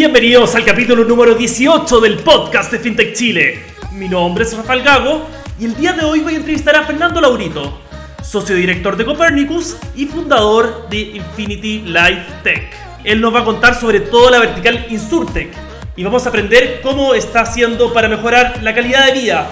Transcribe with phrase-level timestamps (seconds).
[0.00, 3.62] Bienvenidos al capítulo número 18 del podcast de FinTech Chile.
[3.92, 7.20] Mi nombre es Rafael Gago y el día de hoy voy a entrevistar a Fernando
[7.20, 7.82] Laurito,
[8.22, 12.72] socio director de Copernicus y fundador de Infinity Life Tech.
[13.04, 15.52] Él nos va a contar sobre toda la vertical Insurtech
[15.94, 19.50] y vamos a aprender cómo está haciendo para mejorar la calidad de vida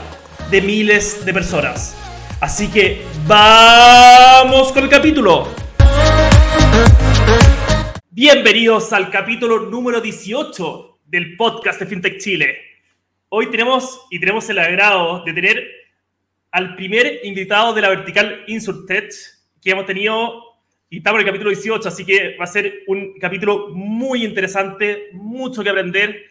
[0.50, 1.94] de miles de personas.
[2.40, 5.67] Así que vamos con el capítulo.
[8.20, 12.59] Bienvenidos al capítulo número 18 del podcast de FinTech Chile.
[13.28, 15.64] Hoy tenemos y tenemos el agrado de tener
[16.50, 19.12] al primer invitado de la vertical Insurtech
[19.62, 20.42] que hemos tenido
[20.90, 25.10] y estamos en el capítulo 18, así que va a ser un capítulo muy interesante,
[25.12, 26.24] mucho que aprender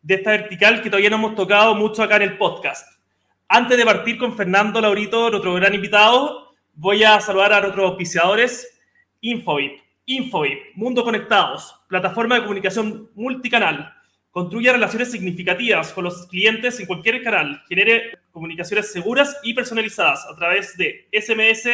[0.00, 2.98] de esta vertical que todavía no hemos tocado mucho acá en el podcast.
[3.46, 8.80] Antes de partir con Fernando Laurito, nuestro gran invitado, voy a saludar a nuestros auspiciadores
[9.20, 9.85] Infobip.
[10.06, 13.92] Infobip, Mundo Conectados, plataforma de comunicación multicanal.
[14.30, 17.60] Construye relaciones significativas con los clientes en cualquier canal.
[17.68, 21.70] Genere comunicaciones seguras y personalizadas a través de SMS,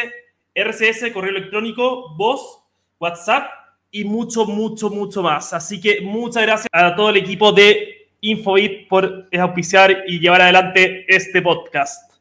[0.55, 2.63] RCS, correo electrónico, voz,
[2.99, 3.51] WhatsApp
[3.91, 5.53] y mucho, mucho, mucho más.
[5.53, 11.05] Así que muchas gracias a todo el equipo de Infobip por auspiciar y llevar adelante
[11.07, 12.13] este podcast.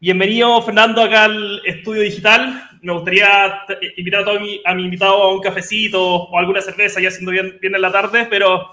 [0.00, 2.73] Bienvenido, Fernando, acá al estudio digital.
[2.84, 3.64] Me gustaría
[3.96, 7.32] invitar a, todo mi, a mi invitado a un cafecito o alguna cerveza, ya siendo
[7.32, 8.70] bien, bien en la tarde, pero,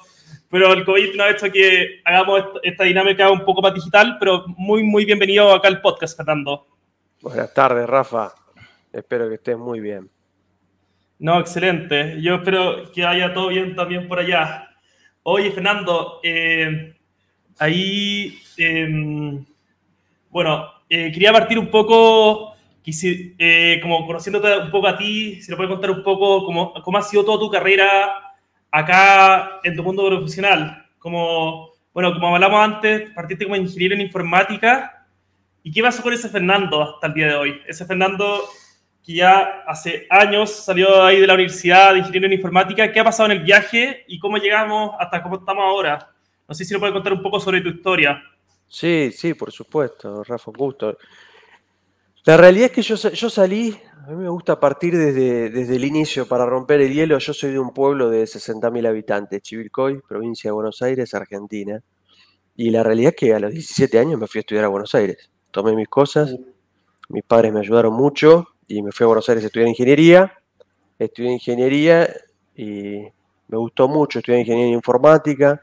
[0.50, 4.44] pero el COVID no ha hecho que hagamos esta dinámica un poco más digital, pero
[4.58, 6.68] muy, muy bienvenido acá al podcast, Fernando.
[7.22, 8.34] Buenas tardes, Rafa.
[8.92, 10.10] Espero que estés muy bien.
[11.20, 12.22] No, excelente.
[12.22, 14.72] Yo espero que haya todo bien también por allá.
[15.24, 16.96] Oye, Fernando, eh,
[17.60, 19.40] ahí, eh,
[20.30, 25.58] bueno, eh, quería partir un poco, eh, como conociéndote un poco a ti, si le
[25.58, 28.34] puedes contar un poco cómo, cómo ha sido toda tu carrera
[28.72, 30.88] acá en tu mundo profesional.
[30.98, 35.08] Como, bueno, como hablamos antes, partiste como ingeniero en informática.
[35.64, 37.62] ¿Y qué pasó con ese Fernando hasta el día de hoy?
[37.68, 38.44] Ese Fernando
[39.04, 42.92] que ya hace años salió ahí de la universidad de ingeniero en informática.
[42.92, 46.10] ¿Qué ha pasado en el viaje y cómo llegamos hasta cómo estamos ahora?
[46.48, 48.22] No sé si le puedes contar un poco sobre tu historia.
[48.68, 50.98] Sí, sí, por supuesto, Rafa, gusto.
[52.26, 55.86] La realidad es que yo, yo salí, a mí me gusta partir desde, desde el
[55.86, 57.18] inicio para romper el hielo.
[57.18, 61.82] Yo soy de un pueblo de 60.000 habitantes, Chivilcoy, provincia de Buenos Aires, Argentina.
[62.56, 64.94] Y la realidad es que a los 17 años me fui a estudiar a Buenos
[64.94, 65.32] Aires.
[65.50, 66.36] Tomé mis cosas,
[67.10, 70.34] mis padres me ayudaron mucho y me fui a Buenos Aires a estudiar ingeniería.
[71.00, 72.08] Estudié ingeniería
[72.56, 73.08] y
[73.48, 75.62] me gustó mucho, estudié ingeniería informática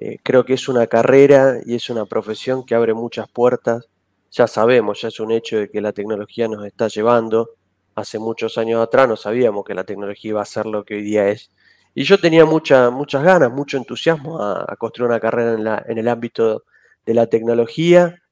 [0.00, 3.88] eh, creo que es una carrera y es una profesión que abre muchas puertas.
[4.30, 7.50] Ya sabemos, ya es un hecho de que la tecnología nos está llevando.
[7.94, 11.02] Hace muchos años atrás no sabíamos que la tecnología iba a ser lo que hoy
[11.02, 11.50] día es.
[11.94, 15.98] Y yo tenía mucha, muchas ganas, mucho entusiasmo a, construir una carrera en, la, en
[15.98, 16.64] el ámbito
[17.06, 18.22] de la tecnología.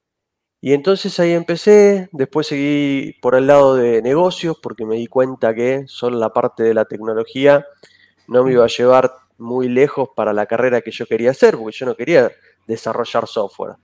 [0.60, 5.54] Y entonces ahí empecé, después seguí por el lado de negocios porque me di cuenta
[5.54, 7.66] que solo la parte de la tecnología
[8.28, 11.76] no me iba a llevar muy lejos para la carrera que yo quería hacer, porque
[11.76, 12.30] yo no quería
[12.66, 13.76] desarrollar software.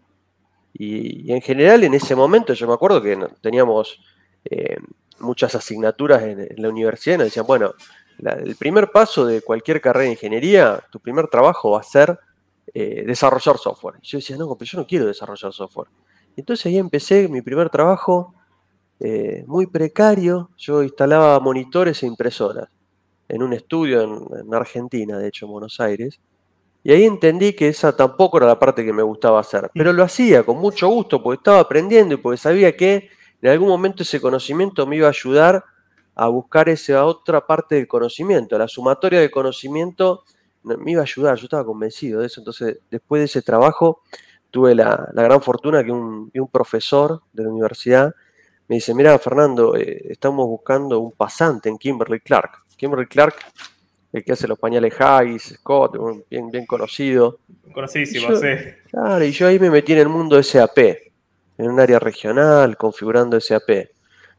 [0.75, 4.01] Y, en general en ese momento yo me acuerdo que teníamos
[4.45, 4.77] eh,
[5.21, 7.75] muchas asignaturas en, la universidad y nos decían, bueno,
[8.19, 12.19] el primer paso de cualquier carrera de ingeniería, tu primer trabajo va a ser
[12.75, 13.97] eh, desarrollar software.
[14.03, 15.89] Y yo decía, no, pero yo no quiero desarrollar software.
[16.37, 18.35] Entonces ahí empecé mi primer trabajo
[19.01, 22.69] eh, muy precario, yo instalaba monitores e impresoras
[23.29, 26.21] en un estudio en, Argentina, de hecho en Buenos Aires,
[26.85, 30.03] y ahí entendí que esa tampoco era la parte que me gustaba hacer, pero lo
[30.03, 33.09] hacía con mucho gusto porque estaba aprendiendo y porque sabía que
[33.41, 35.65] en algún momento ese conocimiento me iba a ayudar
[36.15, 40.25] a buscar esa otra parte del conocimiento, la sumatoria del conocimiento
[40.65, 44.03] me iba a ayudar, yo estaba convencido de eso, entonces después de ese trabajo
[44.51, 48.15] tuve la, gran fortuna que un, un, profesor de la universidad
[48.69, 52.65] me dice, mira Fernando, eh, estamos buscando un pasante en Kimberly Clark.
[52.77, 53.35] Kimberly Clark,
[54.13, 55.97] el que hace los pañales Haggis, Scott,
[56.29, 57.39] bien, bien conocido.
[57.73, 58.49] Conocidísimo, sí.
[58.91, 63.41] Claro, y yo ahí me metí en el mundo SAP, en un área regional, configurando
[63.41, 63.89] SAP.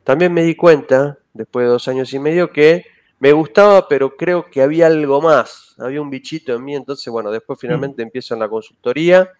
[0.04, 2.86] También me di cuenta, después de dos años y medio, que
[3.20, 7.32] me gustaba, pero creo que había algo más, había un bichito en mí, entonces, bueno,
[7.32, 8.06] después finalmente mm.
[8.06, 9.32] empiezo en la consultoría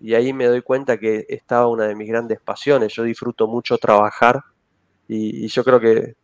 [0.00, 3.78] y ahí me doy cuenta que estaba una de mis grandes pasiones, yo disfruto mucho
[3.78, 4.40] trabajar
[5.08, 6.14] y yo creo que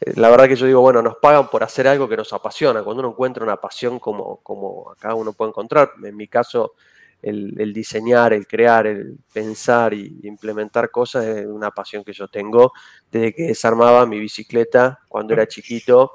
[0.00, 2.82] la verdad que yo digo, bueno, nos pagan por hacer algo que nos apasiona.
[2.82, 6.74] Cuando uno encuentra una pasión como, como acá uno puede encontrar, en mi caso,
[7.20, 12.72] el, diseñar, el crear, el pensar y implementar cosas es una pasión que yo tengo.
[13.10, 16.12] Desde que desarmaba mi bicicleta cuando era chiquito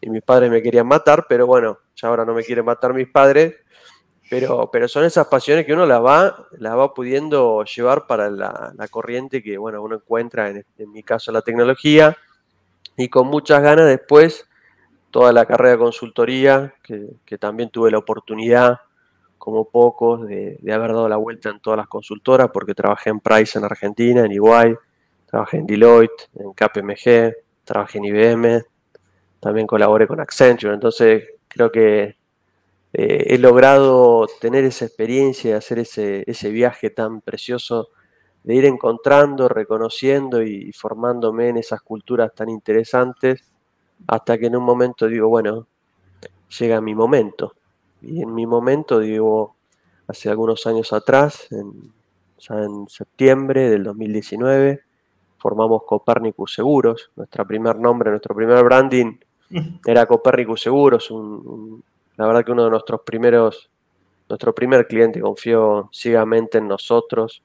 [0.00, 3.08] y mis padres me querían matar, pero bueno, ya ahora no me quieren matar mis
[3.08, 3.54] padres,
[4.30, 8.88] pero, pero son esas pasiones que uno las va, la va pudiendo llevar para la,
[8.90, 12.16] corriente que bueno, uno encuentra, en, en mi caso la tecnología,
[12.96, 14.48] y con muchas ganas después
[15.10, 18.78] toda la carrera de consultoría, que, también tuve la oportunidad,
[19.38, 23.56] como pocos, de, haber dado la vuelta en todas las consultoras, porque trabajé en Price
[23.56, 24.76] en Argentina, en EY,
[25.26, 27.32] trabajé en Deloitte, en KPMG,
[27.62, 28.62] trabajé en IBM,
[29.38, 32.16] también colaboré con Accenture, entonces creo que
[32.92, 37.90] eh, he logrado tener esa experiencia de hacer ese, ese viaje tan precioso
[38.44, 43.42] de ir encontrando, reconociendo y formándome en esas culturas tan interesantes
[44.06, 45.66] hasta que en un momento digo, bueno,
[46.58, 47.54] llega mi momento.
[48.02, 49.56] Y en mi momento, digo,
[50.06, 51.90] hace algunos años atrás, en,
[52.38, 54.82] ya en septiembre del 2019,
[55.38, 57.10] formamos Copernicus Seguros.
[57.16, 59.16] Nuestro primer nombre, nuestro primer branding
[59.86, 61.10] era Copernicus Seguros.
[62.16, 63.70] la verdad que uno de nuestros primeros,
[64.28, 67.42] nuestro primer cliente confió ciegamente en nosotros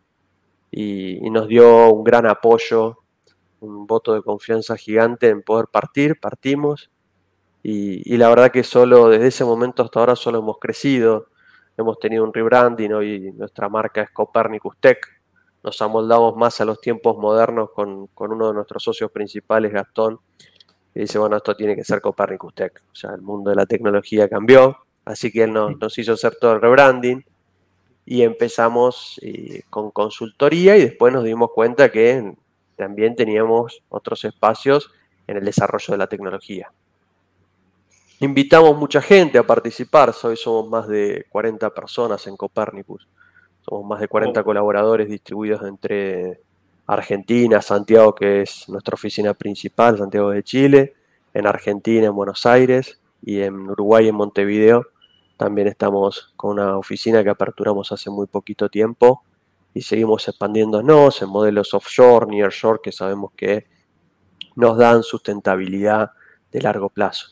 [0.72, 2.98] y, y nos dio un gran apoyo
[3.62, 6.90] un voto de confianza gigante en poder partir, partimos.
[7.62, 11.28] Y, la verdad que solo desde ese momento hasta ahora solo hemos crecido,
[11.78, 15.00] hemos tenido un rebranding, hoy nuestra marca es Copernicus Tech,
[15.62, 20.20] nos amoldamos más a los tiempos modernos con, uno de nuestros socios principales, Gastón,
[20.96, 23.66] y dice, bueno, esto tiene que ser Copernicus Tech, o sea, el mundo de la
[23.66, 27.26] tecnología cambió, así que él nos, nos hizo hacer todo el rebranding
[28.10, 32.34] y empezamos eh, con consultoría y después nos dimos cuenta que
[32.76, 34.90] también teníamos otros espacios
[35.28, 36.72] en el desarrollo de la tecnología.
[38.20, 43.08] Invitamos mucha gente a participar, hoy somos más de 40 personas en Copernicus,
[43.62, 46.42] somos más de 40 colaboradores distribuidos entre
[46.88, 50.96] Argentina, Santiago, que es nuestra oficina principal, Santiago de Chile,
[51.36, 54.88] en Argentina, en Buenos Aires, y en Uruguay, en Montevideo.
[55.40, 59.24] También estamos con una oficina que aperturamos hace muy poquito tiempo
[59.74, 63.66] y seguimos expandiéndonos en modelos offshore, nearshore, que sabemos que
[64.58, 66.12] nos dan sustentabilidad
[66.52, 67.28] de largo plazo.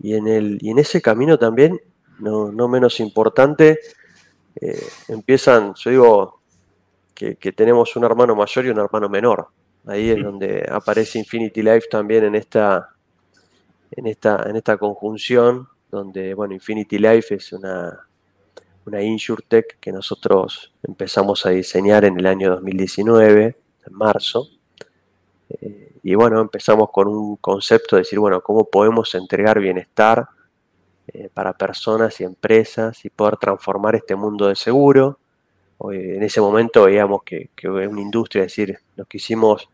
[0.00, 1.80] Y en, el, y en ese camino también,
[2.20, 3.80] no, menos importante,
[4.60, 6.40] eh, empiezan, yo digo
[7.16, 9.48] que, tenemos un hermano mayor y un hermano menor.
[9.86, 12.90] Ahí es donde aparece Infinity Life también en esta,
[13.90, 18.06] en esta, en esta conjunción, donde, bueno, Infinity Life es una,
[18.86, 23.56] una InsurTech que nosotros empezamos a diseñar en el año 2019,
[23.86, 24.48] en marzo.
[25.48, 30.28] Eh, y bueno, empezamos con un concepto de decir, bueno, ¿cómo podemos entregar bienestar
[31.08, 35.18] eh, para personas y empresas y poder transformar este mundo de seguro?
[35.82, 39.70] en ese momento veíamos que, que una industria, es decir, nos quisimos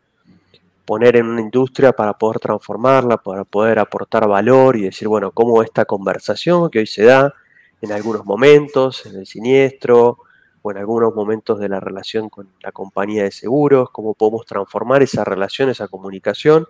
[0.87, 5.63] poner en una industria para poder transformarla, para poder aportar valor y decir, bueno, cómo
[5.63, 7.35] esta conversación que hoy se da
[7.83, 10.19] en algunos momentos, en el siniestro
[10.63, 15.03] o en algunos momentos de la relación con la compañía de seguros, cómo podemos transformar
[15.03, 16.67] esa relación, esa comunicación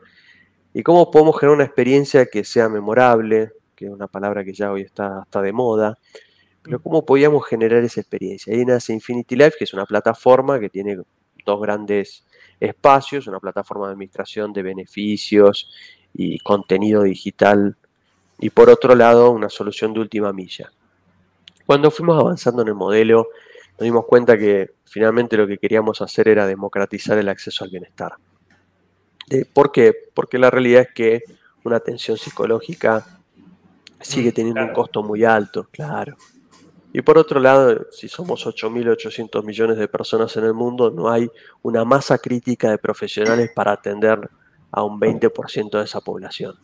[0.72, 4.72] y cómo podemos generar una experiencia que sea memorable, que es una palabra que ya
[4.72, 5.98] hoy está, está de moda,
[6.62, 8.52] pero cómo podíamos generar esa experiencia.
[8.52, 10.98] Ahí nace Infinity Life, que es una plataforma que tiene
[11.46, 12.26] dos grandes
[12.60, 15.70] espacios, una plataforma de administración de beneficios
[16.12, 17.76] y contenido digital,
[18.38, 20.70] y por otro lado una solución de última milla.
[21.64, 23.28] Cuando fuimos avanzando en el modelo,
[23.78, 28.14] nos dimos cuenta que finalmente lo que queríamos hacer era democratizar el acceso al bienestar.
[29.52, 29.92] ¿Por qué?
[30.14, 31.22] Porque la realidad es que
[31.64, 33.20] una atención psicológica
[34.00, 36.16] sigue teniendo un costo muy alto, claro.
[36.96, 41.30] Y por otro lado, si somos 8.800 millones de personas en el mundo, no hay
[41.60, 44.30] una masa crítica de profesionales para atender
[44.72, 46.54] a un 20% de esa población.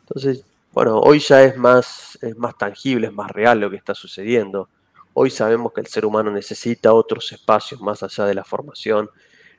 [0.00, 3.94] Entonces, bueno, hoy ya es más, es más tangible, es más real lo que está
[3.94, 4.68] sucediendo.
[5.14, 9.10] Hoy sabemos que el ser humano necesita otros espacios más allá de la formación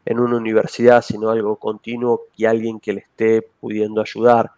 [0.03, 4.51] en una universidad, sino algo continuo y alguien que le esté pudiendo ayudar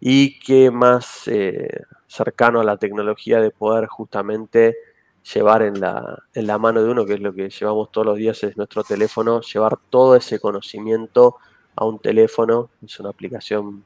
[0.00, 4.87] y que más eh, cercano a la tecnología de poder justamente
[5.34, 8.16] llevar en la, en la mano de uno, que es lo que llevamos todos los
[8.16, 11.36] días, es nuestro teléfono, llevar todo ese conocimiento
[11.76, 13.84] a un teléfono, es una aplicación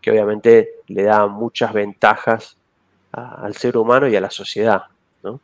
[0.00, 2.56] que obviamente le da muchas ventajas
[3.12, 4.82] al ser humano y a la sociedad.
[5.22, 5.40] ¿no?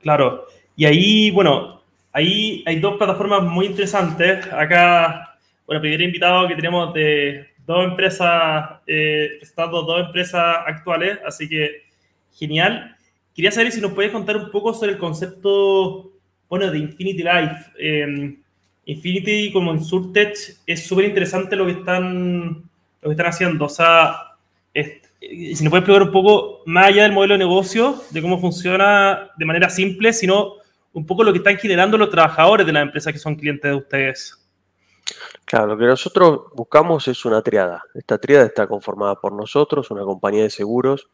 [0.00, 4.46] Claro, Y ahí, bueno, ahí hay dos plataformas muy interesantes.
[4.52, 11.85] Acá, bueno, primer invitado que tenemos de dos empresas, eh, dos empresas actuales, así que
[12.38, 12.96] genial.
[13.34, 16.12] Quería saber si nos puedes contar un poco sobre el concepto,
[16.48, 17.72] bueno, de Infinity Life.
[17.78, 18.36] Eh,
[18.86, 22.62] Infinity como en Surtech es súper interesante lo que están
[23.02, 23.66] lo que están haciendo.
[23.66, 24.36] O sea,
[24.72, 29.30] si nos puedes explicar un poco más allá del modelo de negocio, de cómo funciona
[29.36, 30.54] de manera simple, sino
[30.92, 33.76] un poco lo que están generando los trabajadores de la empresa que son clientes de
[33.76, 34.42] ustedes.
[35.44, 37.82] Claro, lo que nosotros buscamos es una triada.
[37.94, 41.08] Esta triada está conformada por nosotros, una compañía de seguros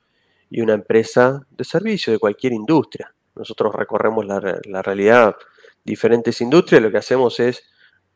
[0.53, 3.15] y una empresa de servicio de cualquier industria.
[3.35, 4.39] Nosotros recorremos la,
[4.83, 5.35] realidad,
[5.83, 7.65] diferentes industrias, lo que hacemos es,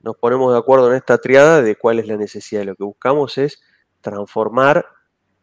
[0.00, 2.64] nos ponemos de acuerdo en esta triada de cuál es la necesidad.
[2.64, 3.62] Lo que buscamos es
[4.02, 4.84] transformar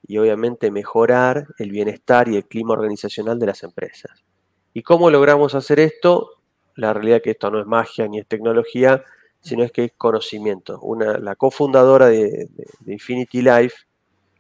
[0.06, 4.24] y obviamente mejorar el bienestar y el clima organizacional de las empresas.
[4.72, 6.44] ¿Y cómo logramos hacer esto?
[6.76, 9.04] La realidad es que esto no es magia ni es tecnología,
[9.40, 10.80] sino es que es conocimiento.
[10.82, 12.50] Una, la cofundadora de,
[12.86, 13.78] Infinity Life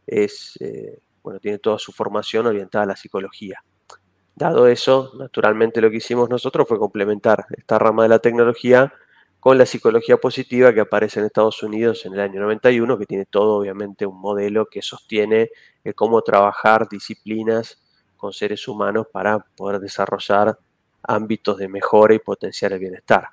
[0.05, 3.63] es, eh, bueno, tiene toda su formación orientada a la psicología.
[4.35, 8.93] Dado eso, naturalmente lo que hicimos nosotros fue complementar esta rama de la tecnología
[9.39, 13.25] con la psicología positiva que aparece en Estados Unidos en el año 91, que tiene
[13.25, 15.49] todo obviamente un modelo que sostiene
[15.95, 17.83] cómo trabajar disciplinas
[18.15, 20.57] con seres humanos para poder desarrollar
[21.03, 23.27] ámbitos de mejora y potenciar el bienestar.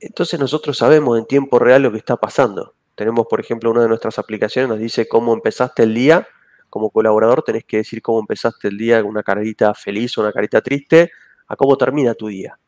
[0.00, 2.74] Entonces nosotros sabemos en tiempo real lo que está pasando.
[2.94, 6.26] Tenemos, por ejemplo, una de nuestras aplicaciones nos dice cómo empezaste el día.
[6.70, 10.60] Como colaborador tenés que decir cómo empezaste el día, una carita feliz o una carita
[10.60, 11.10] triste,
[11.46, 12.58] a cómo termina tu día.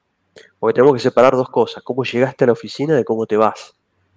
[0.59, 3.75] Porque tenemos que separar dos cosas, cómo llegaste a la oficina de cómo te vas.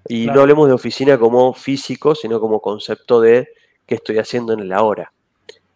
[0.07, 3.49] Y no hablemos de oficina como físico, sino como concepto de
[3.85, 5.13] qué estoy haciendo en el ahora.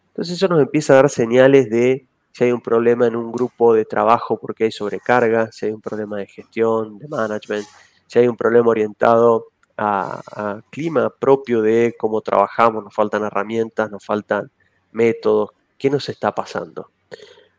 [0.08, 3.74] Entonces eso nos empieza a dar señales de si hay un problema en un grupo
[3.74, 7.66] de trabajo porque hay sobrecarga, si hay un problema de gestión, de management,
[8.06, 9.46] si hay un problema orientado
[9.78, 14.50] a, clima propio de cómo trabajamos, nos faltan herramientas, nos faltan
[14.92, 16.90] métodos, ¿qué nos está pasando?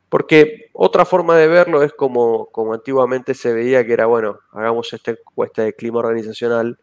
[0.09, 4.91] Porque otra forma de verlo es como, como antiguamente se veía que era, bueno, hagamos
[4.91, 6.77] esta encuesta de clima organizacional,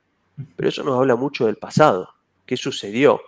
[0.55, 2.09] pero eso nos habla mucho del pasado.
[2.47, 3.21] ¿Qué sucedió?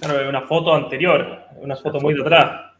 [0.00, 2.72] Claro, una foto anterior, una foto muy de atrás.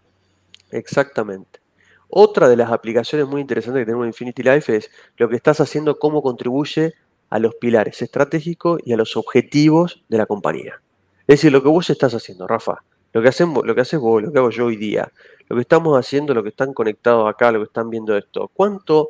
[0.71, 1.61] Exactamente.
[2.09, 5.61] Otra de las aplicaciones muy interesantes que tenemos en Infinity Life es lo que estás
[5.61, 6.95] haciendo, cómo contribuye
[7.33, 10.83] a los pilares estratégicos y a los objetivos de la compañía.
[11.21, 12.85] Es decir, lo que vos estás haciendo, Rafa,
[13.15, 15.11] lo que, hacemos, lo que haces vos, lo que hago yo hoy día,
[15.49, 19.09] lo que estamos haciendo, lo que están conectados acá, lo que están viendo esto, ¿cuánto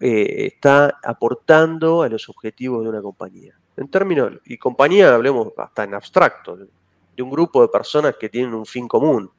[0.00, 3.54] eh, está aportando a los objetivos de una compañía?
[3.76, 8.52] En términos, y compañía hablemos hasta en abstracto, de un grupo de personas que tienen
[8.52, 9.30] un fin común.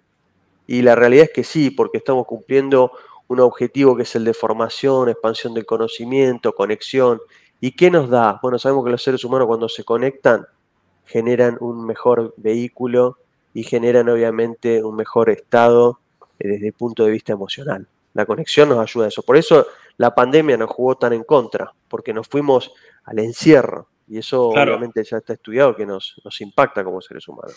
[0.68, 2.94] Y la realidad es que sí, porque estamos cumpliendo
[3.28, 7.20] un objetivo que es el de formación, expansión del conocimiento, conexión.
[7.62, 8.40] ¿Y qué nos da?
[8.42, 10.46] Bueno, sabemos que los seres humanos cuando se conectan
[11.06, 13.20] generan un mejor vehículo
[13.54, 16.00] y generan obviamente un mejor estado
[16.40, 17.88] eh, desde el punto de vista emocional.
[18.14, 19.22] La conexión nos ayuda a eso.
[19.22, 23.88] Por eso la pandemia nos jugó tan en contra, porque nos fuimos al encierro.
[24.08, 27.56] Y eso obviamente ya está estudiado que nos, nos impacta como seres humanos.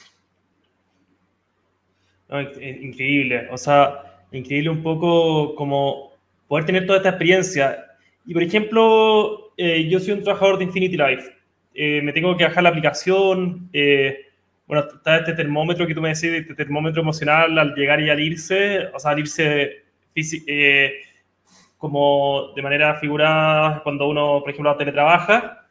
[2.61, 6.13] increíble, o sea, increíble un poco como
[6.47, 7.84] poder tener toda esta experiencia.
[8.27, 11.31] Y por ejemplo, eh, yo soy un trabajador de Infinity Life.
[11.75, 13.69] Eh, me tengo que bajar la aplicación.
[13.73, 14.27] Eh,
[14.67, 18.21] bueno, está este termómetro que tú me decís, este termómetro emocional al llegar y al
[18.21, 19.83] irse, o sea, al irse
[21.77, 25.67] como de manera figurada cuando uno, por ejemplo, teletrabaja.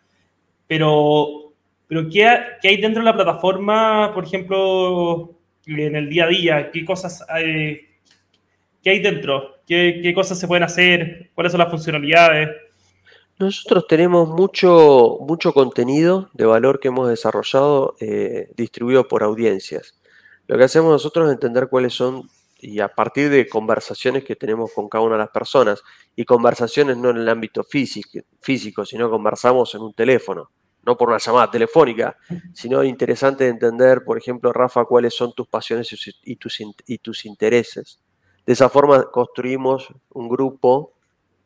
[0.68, 1.54] Pero,
[1.88, 5.34] pero ¿qué, ¿qué hay dentro de la plataforma, por ejemplo,
[5.66, 6.72] en el día a día?
[6.72, 7.82] ¿Qué cosas hay,
[8.84, 9.53] qué hay dentro?
[9.68, 11.32] ¿Qué, ¿Qué cosas se pueden hacer?
[11.34, 12.50] ¿Cuáles son las funcionalidades?
[13.40, 20.00] Nosotros tenemos mucho, mucho contenido de valor que hemos desarrollado eh, distribuido por audiencias.
[20.48, 22.30] Lo que hacemos nosotros es entender cuáles son,
[22.60, 25.82] y a partir de conversaciones que tenemos con cada una de las personas,
[26.16, 30.52] y conversaciones no en el ámbito físico, físico sino conversamos en un teléfono,
[30.86, 32.16] no por una llamada telefónica,
[32.54, 35.90] sino interesante entender, por ejemplo, Rafa, cuáles son tus pasiones
[36.24, 38.03] y tus intereses.
[38.46, 40.94] De esa forma construimos un grupo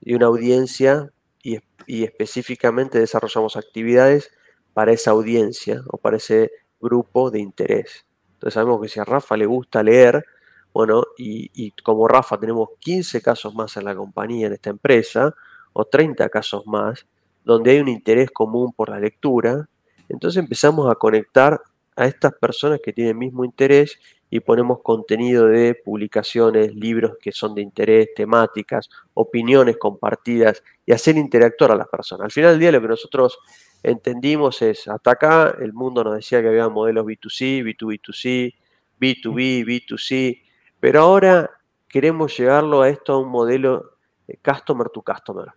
[0.01, 1.11] y una audiencia
[1.43, 1.59] y,
[2.03, 4.31] específicamente desarrollamos actividades
[4.73, 6.51] para esa audiencia o para ese
[6.81, 8.05] grupo de interés.
[8.33, 10.25] Entonces sabemos que si a Rafa le gusta leer,
[10.73, 15.33] bueno, y, y, como Rafa tenemos 15 casos más en la compañía, en esta empresa,
[15.73, 17.05] o 30 casos más,
[17.45, 19.69] donde hay un interés común por la lectura,
[20.09, 21.61] entonces empezamos a conectar
[21.95, 23.99] a estas personas que tienen el mismo interés
[24.29, 31.17] y ponemos contenido de publicaciones, libros que son de interés, temáticas, opiniones compartidas y hacer
[31.17, 32.25] interactuar a las personas.
[32.25, 33.37] Al final del día lo que nosotros
[33.83, 38.53] entendimos es, hasta acá el mundo nos decía que había modelos B2C, B2B2C,
[38.99, 40.41] B2B, B2C,
[40.79, 41.49] pero ahora
[41.87, 43.97] queremos llevarlo a esto a un modelo
[44.43, 45.47] customer to customer.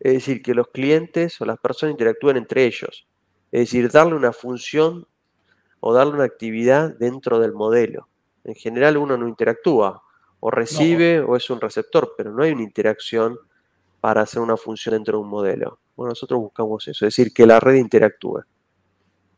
[0.00, 3.06] Es decir, que los clientes o las personas interactúen entre ellos.
[3.52, 5.06] Es decir, darle una función
[5.80, 8.08] o darle una actividad dentro del modelo.
[8.44, 10.02] En general uno no interactúa,
[10.40, 13.38] o recibe o es un receptor, pero no hay una interacción
[14.00, 15.78] para hacer una función dentro de un modelo.
[15.96, 18.42] Bueno, nosotros buscamos eso, es decir, que la red interactúe.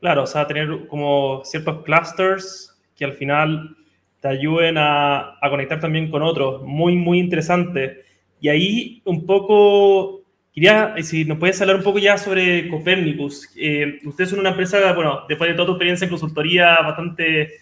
[0.01, 3.77] Claro, o sea, tener como ciertos clusters que al final
[4.21, 6.63] te ayuden a, conectar también con otros.
[6.63, 8.05] Muy, muy interesante.
[8.41, 10.23] Y ahí un poco,
[10.53, 13.49] quería, si nos puedes hablar un poco ya sobre Copernicus.
[13.57, 17.53] Eh, ustedes son una empresa, bueno, después de toda tu experiencia en consultoría bastante,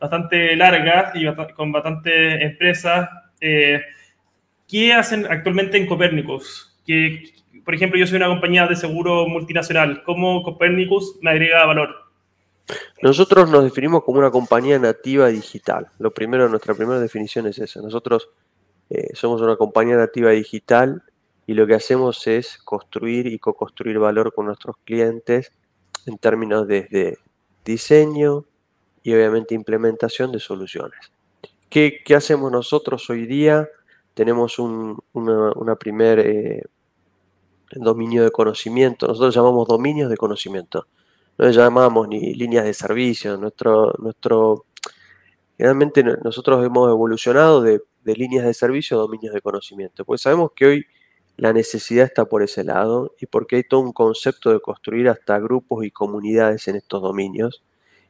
[0.00, 3.08] bastante larga y con bastantes empresas,
[3.40, 3.80] eh,
[4.66, 6.80] ¿qué hacen actualmente en Copernicus?
[6.86, 7.22] ¿Qué,
[7.64, 10.02] por ejemplo, yo soy una compañía de seguro multinacional.
[10.04, 11.90] ¿Cómo Copernicus me agrega valor?
[13.02, 15.88] Nosotros nos definimos como una compañía nativa digital.
[15.98, 17.80] Lo primero, nuestra primera definición es esa.
[17.80, 18.30] Nosotros
[18.88, 21.02] eh, somos una compañía nativa digital
[21.46, 25.52] y lo que hacemos es construir y co-construir valor con nuestros clientes
[26.06, 27.18] en términos desde
[27.64, 28.46] diseño
[29.02, 31.12] y obviamente implementación de soluciones.
[31.68, 33.68] ¿Qué, hacemos nosotros hoy día?
[34.14, 36.62] Tenemos un, una, primer eh,
[37.72, 39.06] dominio de conocimiento.
[39.06, 40.86] Nosotros llamamos dominios de conocimiento
[41.40, 43.38] no llamamos ni líneas de servicio.
[43.38, 44.66] Nuestro, nuestro,
[45.56, 50.66] generalmente nosotros hemos evolucionado de, líneas de servicio a dominios de conocimiento, pues sabemos que
[50.66, 50.86] hoy
[51.36, 55.38] la necesidad está por ese lado y porque hay todo un concepto de construir hasta
[55.38, 57.62] grupos y comunidades en estos dominios.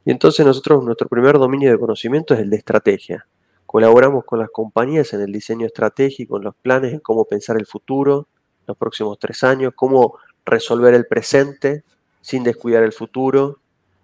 [0.04, 3.26] Y entonces nosotros, nuestro primer dominio de conocimiento es el de estrategia.
[3.66, 7.66] Colaboramos con las compañías en el diseño estratégico, en los planes, en cómo pensar el
[7.66, 8.26] futuro,
[8.66, 11.85] los próximos tres años, cómo resolver el presente
[12.21, 13.59] sin descuidar el futuro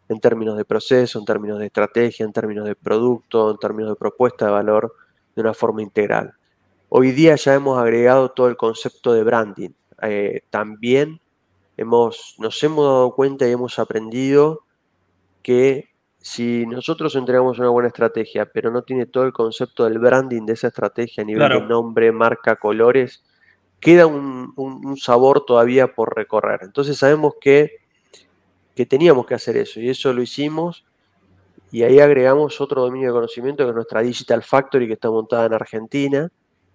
[0.09, 3.97] en términos de proceso, en términos de estrategia, en términos de producto, en términos de
[3.97, 4.95] propuesta de valor
[5.35, 6.35] de una forma integral.
[6.89, 9.71] Hoy día ya hemos agregado todo el concepto de branding.
[10.03, 11.21] Eh, también
[11.77, 14.66] hemos, nos hemos dado cuenta y hemos aprendido
[15.47, 20.45] que si nosotros entregamos una buena estrategia, pero no tiene todo el concepto del branding
[20.45, 23.23] de esa estrategia a nivel de nombre, marca, colores,
[23.79, 26.61] queda un sabor todavía por recorrer.
[26.65, 27.87] Entonces sabemos que
[28.77, 30.85] que teníamos que hacer eso y eso lo hicimos
[31.73, 35.47] y ahí agregamos otro dominio de conocimiento que es nuestra Digital Factory que está montada
[35.47, 36.31] en Argentina,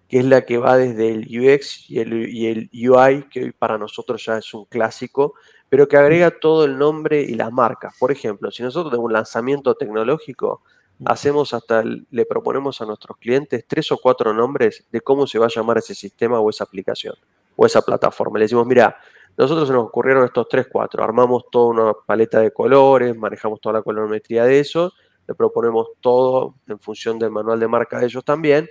[0.08, 3.52] que es la que va desde el UX y el, y el UI, que hoy
[3.52, 5.34] para nosotros ya es un clásico,
[5.72, 7.96] pero que agrega todo el nombre y las marcas.
[7.98, 10.60] Por ejemplo, si nosotros tenemos un lanzamiento tecnológico,
[11.06, 15.46] hacemos hasta, le proponemos a nuestros clientes tres o cuatro nombres de cómo se va
[15.46, 17.14] a llamar ese sistema o esa aplicación
[17.56, 18.38] o esa plataforma.
[18.38, 18.98] Le decimos, mira,
[19.38, 21.02] nosotros se nos ocurrieron estos 3, 4.
[21.02, 24.92] Armamos toda una paleta de colores, manejamos toda la colorimetría de eso,
[25.26, 28.68] le proponemos todo en función del manual de marca de ellos también.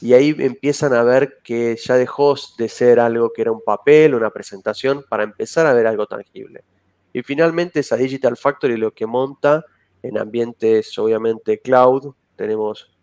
[0.00, 4.14] Y ahí empiezan a ver que ya dejó de ser algo que era un papel,
[4.14, 6.64] una presentación, para empezar a ver algo tangible.
[7.12, 9.64] Y finalmente esa Digital Factory lo que monta
[10.02, 12.96] en ambientes obviamente cloud, tenemos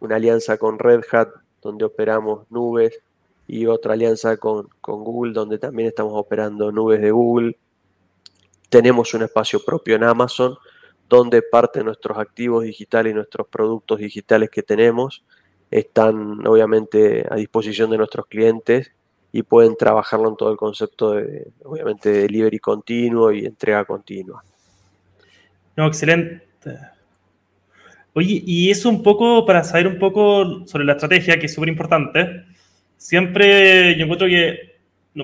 [0.00, 1.28] una alianza con Red Hat
[1.62, 3.00] donde operamos nubes,
[3.52, 7.58] y otra alianza con, Google donde también estamos operando nubes de Google.
[8.68, 10.56] Tenemos un espacio propio en Amazon
[11.08, 15.24] donde parte de nuestros activos digitales y nuestros productos digitales que tenemos
[15.70, 18.92] están obviamente a disposición de nuestros clientes
[19.32, 24.42] y pueden trabajarlo en todo el concepto de, obviamente, de delivery continuo y entrega continua.
[25.76, 26.42] No, excelente.
[28.12, 31.68] Oye, y eso un poco para saber un poco sobre la estrategia, que es súper
[31.68, 32.44] importante
[33.00, 34.76] siempre yo encuentro que,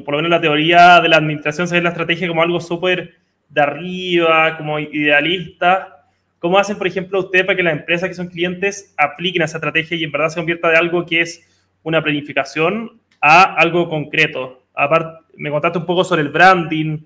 [0.03, 3.15] por lo menos la teoría de la administración, se ve la estrategia como algo súper
[3.51, 5.96] de arriba, como idealista.
[6.39, 9.97] ¿Cómo hacen, por ejemplo, ustedes para que las empresas que son clientes apliquen esa estrategia
[9.97, 11.47] y en verdad se convierta de algo que es
[11.83, 14.63] una planificación a algo concreto?
[14.75, 16.99] Aparte, me contaste un poco sobre el branding.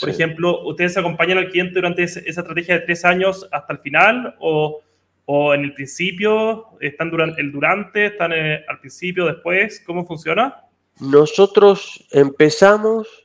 [0.00, 4.34] Por ejemplo, ¿ustedes acompañan al cliente durante esa estrategia de tres años hasta el final
[4.38, 4.82] o
[5.26, 9.82] ¿O en el principio, están durante, el durante, están eh, al principio, después?
[9.86, 10.64] ¿Cómo funciona?
[11.00, 13.23] Nosotros empezamos,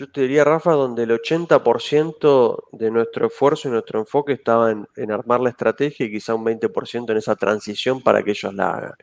[0.00, 5.12] yo te diría, Rafa, donde el 80% de nuestro esfuerzo y nuestro enfoque estaba en,
[5.12, 8.94] armar la estrategia y quizá un 20% en esa transición para que ellos la hagan.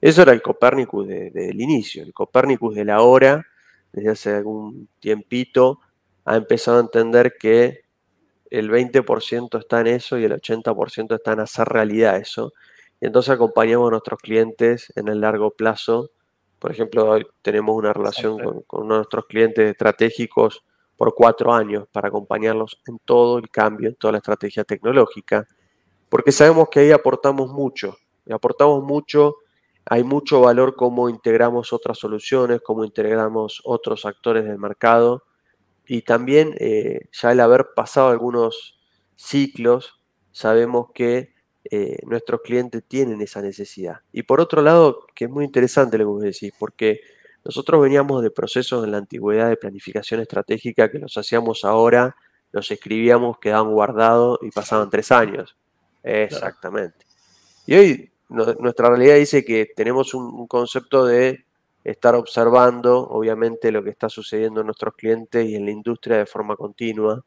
[0.00, 3.46] Eso era el Copérnicus del inicio, el Copérnicus de la hora,
[3.92, 5.80] desde hace algún tiempito,
[6.24, 7.82] ha empezado a entender que
[8.48, 12.54] el 20% está en eso y el 80% está en hacer realidad eso.
[12.98, 16.12] Y entonces acompañamos a nuestros clientes en el largo plazo.
[16.66, 20.64] Por ejemplo, hoy tenemos una relación con, uno de nuestros clientes estratégicos
[20.96, 25.46] por cuatro años para acompañarlos en todo el cambio, en toda la estrategia tecnológica,
[26.08, 29.36] porque sabemos que ahí aportamos mucho, y aportamos mucho,
[29.84, 35.22] hay mucho valor cómo integramos otras soluciones, cómo integramos otros actores del mercado
[35.86, 38.80] y también eh, ya el haber pasado algunos
[39.14, 40.00] ciclos,
[40.32, 41.35] sabemos que
[41.70, 44.00] eh, nuestros clientes tienen esa necesidad.
[44.12, 47.00] Y por otro lado, que es muy interesante lo que vos decís, porque
[47.44, 52.16] nosotros veníamos de procesos en la antigüedad de planificación estratégica que los hacíamos ahora,
[52.52, 55.56] los escribíamos, quedaban guardados y pasaban tres años.
[56.02, 57.06] Exactamente.
[57.66, 61.44] Y hoy nuestra realidad dice que tenemos un, concepto de
[61.84, 66.26] estar observando, obviamente, lo que está sucediendo en nuestros clientes y en la industria de
[66.26, 67.24] forma continua.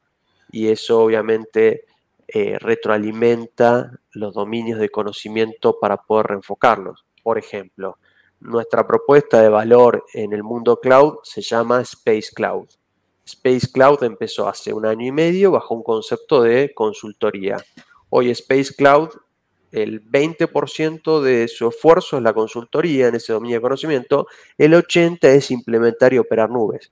[0.51, 1.85] Y eso, obviamente,
[2.33, 7.05] eh, retroalimenta los dominios de conocimiento para poder reenfocarlos.
[7.23, 7.97] Por ejemplo,
[8.39, 12.67] nuestra propuesta de valor en el mundo cloud se llama Space Cloud.
[13.25, 17.57] Space Cloud empezó hace un año y medio bajo un concepto de consultoría.
[18.09, 19.09] Hoy Space Cloud,
[19.71, 25.25] el 20% de su esfuerzo es la consultoría en ese dominio de conocimiento, el 80%
[25.25, 26.91] es implementar y operar nubes.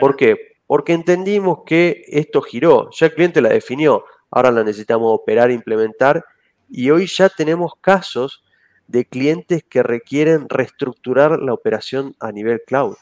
[0.00, 0.58] ¿Por qué?
[0.66, 5.54] Porque entendimos que esto giró, ya el cliente la definió, ahora la necesitamos operar e
[5.54, 6.24] implementar
[6.68, 8.42] y hoy ya tenemos casos
[8.86, 12.96] de clientes que requieren reestructurar la operación a nivel cloud.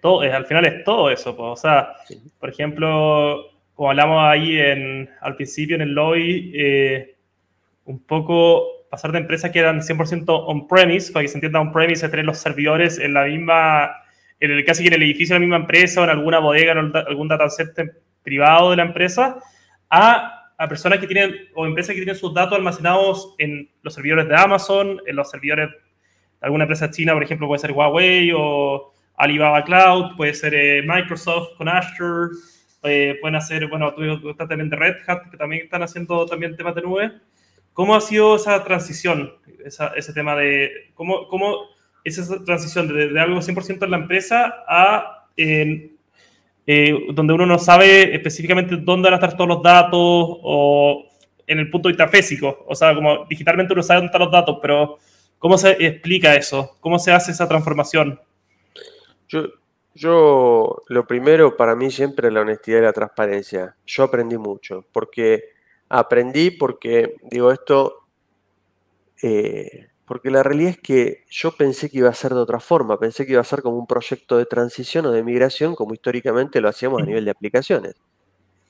[0.00, 1.36] todo, al final es todo eso.
[1.38, 1.94] O sea,
[2.40, 7.16] por ejemplo, como hablamos ahí en, al principio en el lobby, eh,
[7.84, 12.10] un poco pasar de empresas que eran 100% on-premise, para que se entienda on-premise, es
[12.10, 13.90] tener los servidores en la misma,
[14.38, 16.72] en el, casi que en el edificio de la misma empresa o en alguna bodega,
[16.72, 19.38] en algún data center privado de la empresa,
[19.92, 24.28] a a personas que tienen o empresas que tienen sus datos almacenados en los servidores
[24.28, 25.76] de Amazon, en los servidores de
[26.40, 31.56] alguna empresa china, por ejemplo, puede ser Huawei o Alibaba Cloud, puede ser eh, Microsoft
[31.56, 32.30] con Azure,
[32.84, 37.12] eh, pueden hacer, bueno, de Red Hat, que también están haciendo también temas de nube.
[37.72, 39.34] ¿Cómo ha sido esa transición,
[39.96, 41.70] ese tema de, cómo, cómo
[42.04, 45.26] es esa transición de, de algo 100% en la empresa a
[46.66, 51.04] eh, donde uno no sabe específicamente dónde van a estar todos los datos o
[51.46, 52.64] en el punto de vista físico.
[52.68, 54.98] O sea, como digitalmente uno sabe dónde están los datos, pero
[55.38, 56.76] ¿cómo se explica eso?
[56.80, 58.20] ¿Cómo se hace esa transformación?
[59.28, 59.46] Yo,
[59.94, 63.76] yo lo primero para mí siempre es la honestidad y la transparencia.
[63.86, 65.44] Yo aprendí mucho, porque
[65.88, 67.98] aprendí porque, digo, esto...
[69.22, 72.98] Eh, porque la realidad es que yo pensé que iba a ser de otra forma,
[72.98, 76.60] pensé que iba a ser como un proyecto de transición o de migración, como históricamente
[76.60, 77.94] lo hacíamos a nivel de aplicaciones.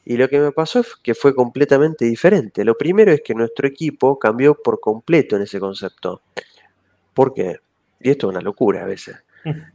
[0.04, 2.64] Y lo que me pasó es que fue completamente diferente.
[2.64, 6.22] Lo primero es que nuestro equipo cambió por completo en ese concepto.
[7.12, 7.56] ¿Por qué?
[7.98, 9.16] Y esto es una locura a veces.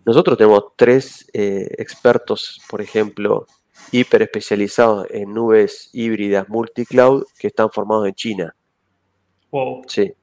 [0.06, 3.46] Nosotros tenemos tres eh, expertos, por ejemplo,
[3.92, 8.56] hiper especializados en nubes híbridas multicloud que están formados en China.
[9.52, 9.84] Wow.
[9.86, 10.14] Sí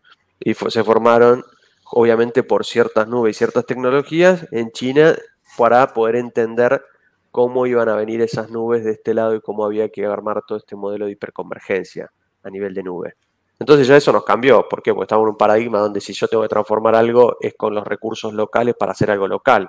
[0.44, 1.44] y se formaron
[1.90, 5.16] obviamente por ciertas nubes y ciertas tecnologías en China
[5.56, 6.84] para poder entender
[7.30, 10.58] cómo iban a venir esas nubes de este lado y cómo había que armar todo
[10.58, 13.14] este modelo de hiperconvergencia a nivel de nube.
[13.58, 14.68] Entonces ya eso nos cambió.
[14.68, 14.92] ¿Por qué?
[14.92, 17.86] Porque estamos en un paradigma donde si yo tengo que transformar algo es con los
[17.86, 19.68] recursos locales para hacer algo local.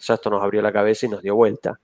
[0.00, 1.78] Ya esto nos abrió la cabeza y nos dio vuelta.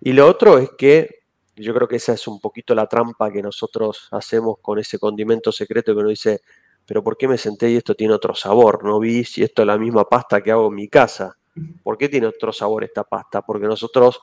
[0.00, 1.20] Y lo otro es que
[1.56, 5.52] yo creo que esa es un poquito la trampa que nosotros hacemos con ese condimento
[5.52, 6.40] secreto que uno dice,
[6.86, 8.84] pero ¿por qué me senté y esto tiene otro sabor?
[8.84, 11.36] No vi si esto es la misma pasta que hago en mi casa.
[11.82, 13.42] ¿Por qué tiene otro sabor esta pasta?
[13.42, 14.20] Porque nosotros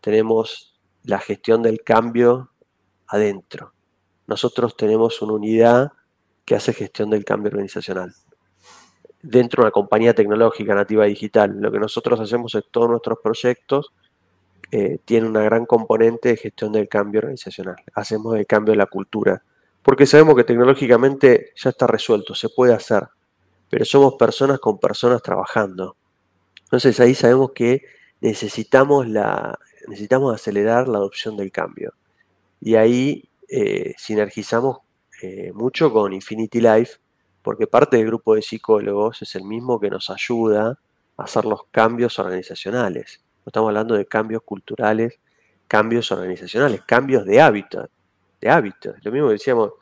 [0.00, 2.52] tenemos la gestión del cambio
[3.06, 3.72] adentro.
[4.26, 5.92] Nosotros tenemos una unidad
[6.44, 8.14] que hace gestión del cambio organizacional.
[9.22, 13.92] Dentro de una compañía tecnológica nativa digital, lo que nosotros hacemos es todos nuestros proyectos
[14.72, 17.76] eh, tienen una gran componente de gestión del cambio organizacional.
[17.94, 19.42] Hacemos el cambio de la cultura
[19.86, 23.04] porque sabemos que tecnológicamente ya está resuelto, se puede hacer,
[23.70, 25.96] pero somos personas con personas trabajando.
[26.64, 27.82] Entonces ahí sabemos que
[28.20, 31.94] necesitamos, la, necesitamos acelerar la adopción del cambio.
[32.60, 34.78] Y ahí eh, sinergizamos
[35.22, 36.94] eh, mucho con Infinity Life,
[37.40, 40.80] porque parte del grupo de psicólogos es el mismo que nos ayuda
[41.16, 43.22] a hacer los cambios organizacionales.
[43.46, 45.20] estamos hablando de cambios culturales,
[45.68, 47.88] cambios organizacionales, cambios de hábitat
[48.40, 48.96] de hábitos.
[49.02, 49.72] Lo mismo decíamos,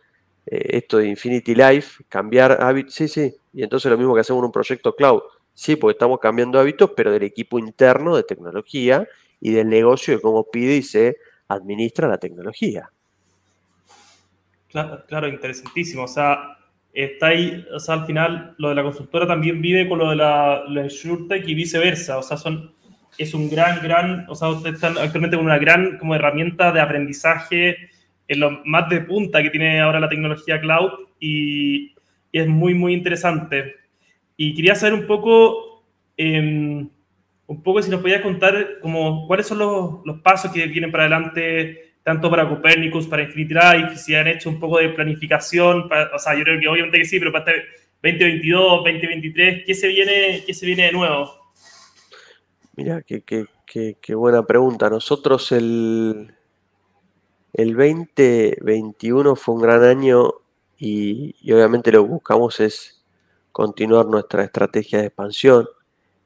[0.46, 3.34] eh, esto de Infinity Life, cambiar hábitos, sí, sí.
[3.52, 5.22] Y entonces lo mismo que hacemos en un proyecto cloud.
[5.52, 9.06] Sí, porque estamos cambiando hábitos, pero del equipo interno de tecnología
[9.40, 11.16] y del negocio de cómo pide y se
[11.48, 12.90] administra la tecnología.
[15.06, 16.02] Claro, interesantísimo.
[16.02, 16.58] O sea,
[16.92, 20.16] está ahí, o sea, al final lo de la consultora también vive con lo de
[20.16, 22.18] la, la y viceversa.
[22.18, 22.74] O sea, son,
[23.16, 26.80] es un gran, gran, o sea, ustedes están actualmente con una gran como herramienta de
[26.80, 27.90] aprendizaje
[28.26, 31.92] es lo más de punta que tiene ahora la tecnología cloud y,
[32.32, 33.76] es muy, muy interesante.
[34.36, 35.84] Y quería saber un poco,
[36.16, 36.88] em,
[37.46, 41.04] un poco si nos podías contar como, cuáles son los, los, pasos que vienen para
[41.04, 46.18] adelante tanto para Copernicus, para Infinity Life, si han hecho un poco de planificación, o
[46.18, 47.66] sea, yo creo que obviamente que sí, pero para este
[48.02, 51.32] 2022, 2023, ¿qué se viene, qué se viene de nuevo?
[52.76, 54.90] Mira, qué, qué, buena pregunta.
[54.90, 56.34] Nosotros el,
[57.54, 60.34] el 2021 fue un gran año
[60.76, 63.02] y, y obviamente lo que buscamos es
[63.52, 65.68] continuar nuestra estrategia de expansión.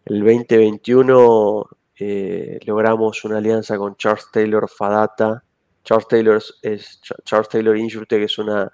[0.06, 1.68] El 2021
[2.00, 5.44] eh, logramos una alianza con Charles Taylor Fadata.
[5.84, 8.72] Charles Taylor es Charles Taylor InsurTech es una,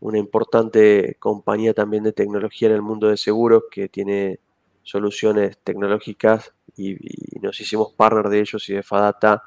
[0.00, 4.40] una importante compañía también de tecnología en el mundo de seguros que tiene
[4.82, 6.96] soluciones tecnológicas y,
[7.40, 9.42] nos hicimos partner de ellos y de Fadata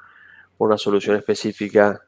[0.56, 2.02] por una solución específica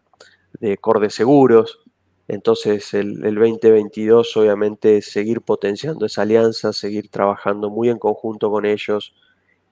[0.61, 1.81] de core de seguros.
[2.29, 8.65] Entonces el, el 2022 obviamente seguir potenciando esa alianza, seguir trabajando muy en conjunto con
[8.65, 9.15] ellos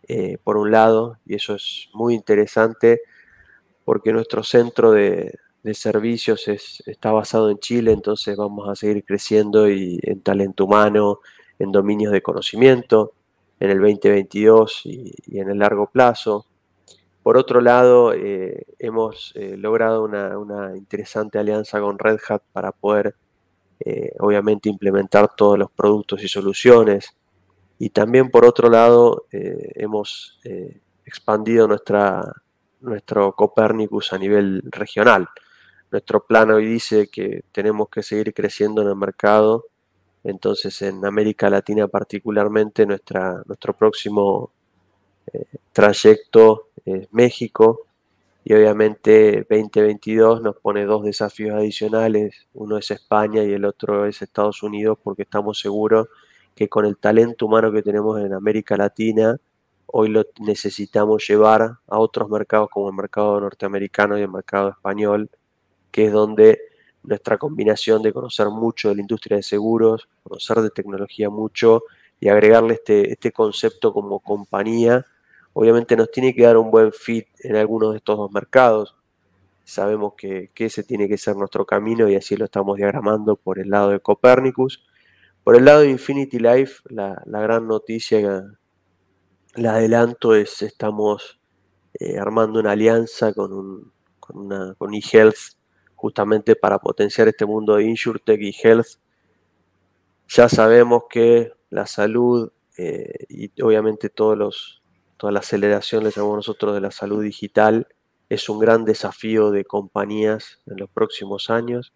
[0.09, 3.03] eh, por un lado, y eso es muy interesante
[3.85, 5.39] porque nuestro centro de,
[5.75, 11.21] servicios está basado en Chile, entonces vamos a seguir creciendo y en talento humano,
[11.59, 13.13] en dominios de conocimiento,
[13.61, 16.47] en el 2022 y, en el largo plazo.
[17.23, 23.15] Por otro lado, eh, hemos eh, logrado una, interesante alianza con Red Hat para poder,
[24.21, 27.17] obviamente, implementar todos los productos y soluciones
[27.83, 32.33] y también por otro lado eh, hemos eh, expandido nuestra,
[32.81, 35.27] nuestro Copernicus a nivel regional.
[35.91, 39.65] Nuestro plan hoy dice que tenemos que seguir creciendo en el mercado,
[40.23, 44.62] entonces en América Latina particularmente nuestra, nuestro próximo eh,
[45.73, 47.87] trayecto es México
[48.45, 54.21] y obviamente 2022 nos pone dos desafíos adicionales, uno es España y el otro es
[54.21, 56.09] Estados Unidos porque estamos seguros
[56.55, 59.37] que con el talento humano que tenemos en América Latina,
[59.87, 65.31] hoy lo necesitamos llevar a otros mercados como el mercado norteamericano y el mercado español,
[65.91, 66.59] que es donde
[67.03, 71.83] nuestra combinación de conocer mucho de la industria de seguros, conocer de tecnología mucho
[72.21, 75.05] y agregarle este, este concepto como compañía,
[75.53, 78.97] obviamente nos tiene que dar un buen fit en algunos de estos dos mercados.
[79.65, 83.59] Sabemos que, que ese tiene que ser nuestro camino y así lo estamos diagramando por
[83.59, 84.83] el lado de Copernicus
[85.45, 88.45] por el lado de Infinity Life, la, gran noticia,
[89.55, 91.41] la adelanto es estamos
[91.95, 95.57] eh, armando una alianza con, un, con, una, con eHealth
[95.97, 98.99] justamente para potenciar este mundo de InsurTech y Health.
[100.29, 104.82] Ya sabemos que la salud eh, y obviamente todos los,
[105.23, 107.87] toda la aceleración, le llamamos nosotros, de la salud digital
[108.29, 111.93] es un gran desafío de compañías en los próximos años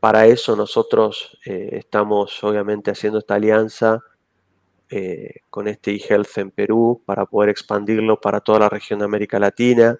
[0.00, 4.00] para eso nosotros eh, estamos obviamente haciendo esta alianza
[4.88, 9.38] eh, con este eHealth en Perú para poder expandirlo para toda la región de América
[9.38, 9.98] Latina.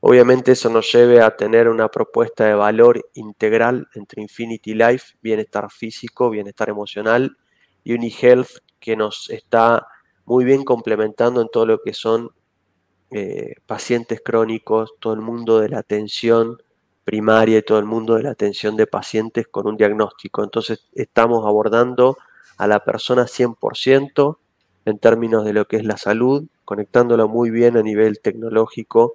[0.00, 5.70] Obviamente eso nos lleve a tener una propuesta de valor integral entre Infinity Life, bienestar
[5.70, 7.36] físico, bienestar emocional
[7.84, 9.86] y un eHealth que nos está
[10.30, 12.30] muy bien complementando en todo lo que son
[13.10, 16.62] eh, pacientes crónicos, todo el mundo de la atención
[17.02, 20.44] primaria y todo el mundo de la atención de pacientes con un diagnóstico.
[20.44, 22.16] Entonces estamos abordando
[22.58, 24.38] a la persona 100%
[24.84, 29.14] en términos de lo que es la salud, conectándolo muy bien a nivel tecnológico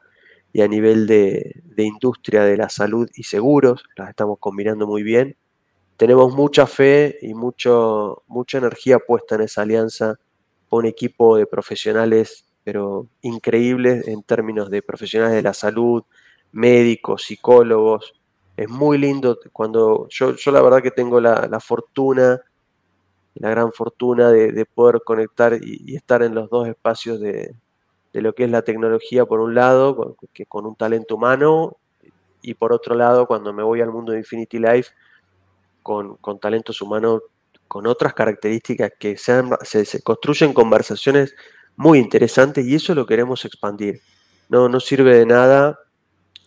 [0.51, 5.37] y a nivel de, industria de la salud y seguros, las estamos combinando muy bien.
[5.95, 10.19] Tenemos mucha fe y mucho, mucha energía puesta en esa alianza,
[10.69, 16.03] un equipo de profesionales, pero increíbles en términos de profesionales de la salud,
[16.51, 18.13] médicos, psicólogos.
[18.57, 22.41] Es muy lindo cuando yo, yo la verdad que tengo la, fortuna,
[23.35, 27.55] la gran fortuna de, poder conectar y, estar en los dos espacios de,
[28.13, 31.77] lo que es la tecnología, por un lado, con, que con un talento humano,
[32.41, 34.91] y por otro lado, cuando me voy al mundo de Infinity Life,
[35.85, 37.21] con, talentos humanos
[37.67, 41.35] con otras características que se, se, construyen conversaciones
[41.75, 44.01] muy interesantes y eso lo queremos expandir.
[44.49, 45.79] No, no sirve de nada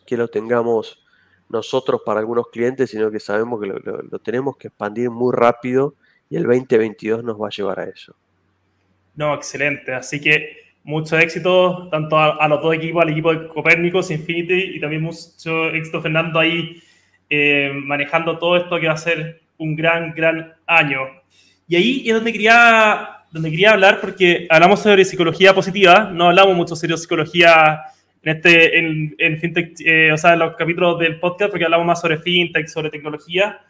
[0.07, 1.05] que lo tengamos
[1.49, 5.95] nosotros para algunos clientes, sino que sabemos que lo, tenemos que expandir muy rápido
[6.31, 8.15] y el 2022 nos va a llevar a eso.
[9.17, 9.93] No, excelente.
[9.95, 14.81] Así que mucho éxito tanto a, los dos equipos, al equipo de Copérnicos, Infinity y
[14.81, 16.83] también mucho éxito Fernando ahí
[17.29, 21.01] eh, manejando todo esto que va a ser un gran, gran año.
[21.67, 26.57] Y ahí es donde quería, donde quería hablar porque hablamos sobre psicología positiva, no hablamos
[26.57, 27.83] mucho sobre psicología
[28.23, 32.01] en, este, en, FinTech, eh, o sea, en los capítulos del podcast, porque hablamos más
[32.01, 33.61] sobre FinTech, sobre tecnología,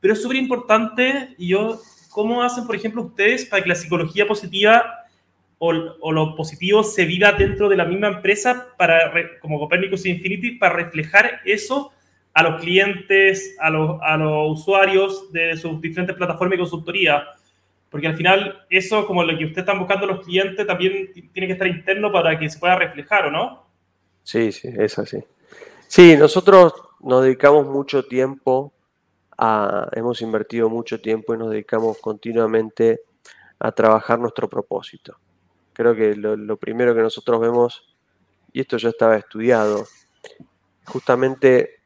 [0.00, 4.26] pero es súper importante, y yo, ¿cómo hacen, por ejemplo, ustedes para que la psicología
[4.26, 5.04] positiva
[5.58, 5.70] o,
[6.00, 10.74] o lo positivo se viva dentro de la misma empresa, para, como Copernicus Infinity, para
[10.74, 11.92] reflejar eso
[12.34, 17.24] a los clientes, a los, a los usuarios de sus diferentes plataformas y consultoría.
[17.90, 21.54] Porque al final eso, como lo que usted están buscando los clientes, también tiene que
[21.54, 23.66] estar interno para que se pueda reflejar, ¿o no?
[24.22, 25.24] Sí, sí, es así.
[25.86, 28.74] Sí, nosotros nos dedicamos mucho tiempo
[29.38, 33.00] a, hemos invertido mucho tiempo y nos dedicamos continuamente
[33.58, 35.16] a trabajar nuestro propósito.
[35.72, 37.96] Creo que lo, primero que nosotros vemos,
[38.52, 39.86] y esto ya estaba estudiado,
[40.84, 41.77] justamente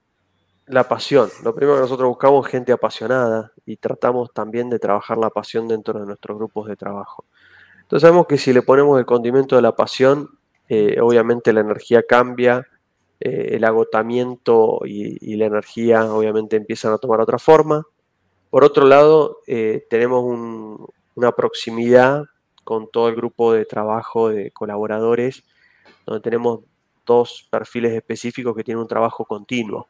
[0.72, 1.30] la pasión.
[1.44, 5.68] Lo primero que nosotros buscamos es gente apasionada y tratamos también de trabajar la pasión
[5.68, 7.24] dentro de nuestros grupos de trabajo.
[7.82, 10.30] Entonces sabemos que si le ponemos el condimento de la pasión,
[10.68, 12.66] eh, obviamente la energía cambia,
[13.20, 17.84] eh, el agotamiento y, la energía obviamente empiezan a tomar otra forma.
[18.48, 20.24] Por otro lado, eh, tenemos
[21.14, 22.24] una proximidad
[22.64, 25.44] con todo el grupo de trabajo de colaboradores,
[26.06, 26.60] donde tenemos
[27.04, 29.88] dos perfiles específicos que tienen un trabajo continuo.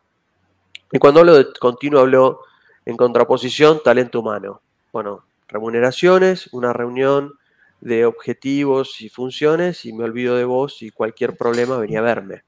[0.92, 2.40] Y cuando hablo de continuo, hablo
[2.85, 4.61] en contraposición talento humano.
[4.92, 7.35] Bueno, remuneraciones, una reunión
[7.80, 12.44] de objetivos y funciones y me olvido de vos y cualquier problema venía a verme.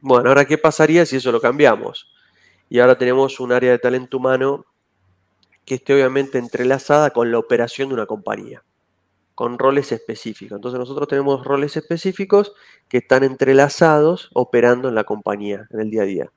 [0.00, 2.12] Bueno, ahora, ¿qué pasaría si eso lo cambiamos?
[2.68, 4.66] Y ahora tenemos un área de talento humano
[5.64, 8.62] que esté obviamente entrelazada con la operación de una compañía,
[9.34, 10.56] con roles específicos.
[10.56, 12.52] Entonces nosotros tenemos roles específicos
[12.88, 16.30] que están entrelazados operando en la compañía, en el día a día.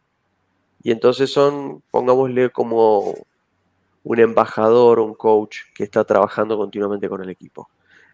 [0.84, 3.14] Y entonces son, pongámosle como
[4.04, 7.70] un embajador, un coach que está trabajando continuamente con el equipo.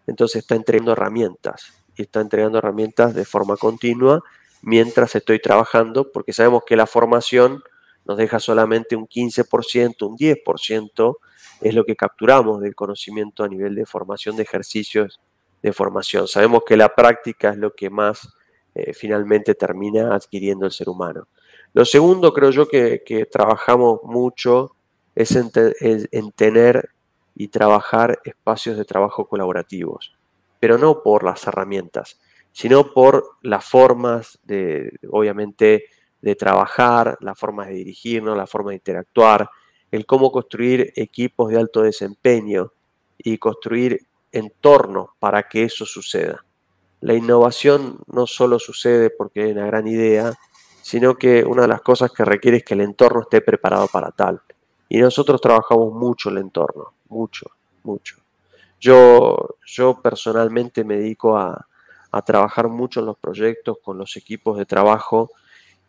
[0.06, 4.22] Entonces está entregando herramientas y está entregando herramientas de forma continua
[4.62, 7.62] mientras estoy trabajando, porque sabemos que la formación
[8.04, 11.16] nos deja solamente un 15%, un 10%
[11.60, 15.20] es lo que capturamos del conocimiento a nivel de formación de ejercicios
[15.62, 16.28] de formación.
[16.28, 18.28] Sabemos que la práctica es lo que más
[18.74, 21.28] eh, finalmente termina adquiriendo el ser humano.
[21.74, 24.76] Lo segundo, creo yo, que, trabajamos mucho
[25.16, 25.50] es en,
[26.30, 26.90] tener
[27.34, 30.14] y trabajar espacios de trabajo colaborativos,
[30.60, 32.20] pero no por las herramientas,
[32.52, 35.86] sino por las formas de, obviamente,
[36.22, 39.50] de trabajar, las formas de dirigirnos, la forma de interactuar,
[39.90, 42.72] el cómo construir equipos de alto desempeño
[43.18, 46.44] y construir entornos para que eso suceda.
[47.00, 50.34] La innovación no solo sucede porque hay una gran idea,
[50.84, 54.10] sino que una de las cosas que requiere es que el entorno esté preparado para
[54.10, 54.42] tal.
[54.86, 57.50] Y nosotros trabajamos mucho el entorno, mucho,
[57.84, 58.16] mucho.
[58.78, 61.66] Yo, yo personalmente me dedico a,
[62.26, 65.30] trabajar mucho en los proyectos, con los equipos de trabajo,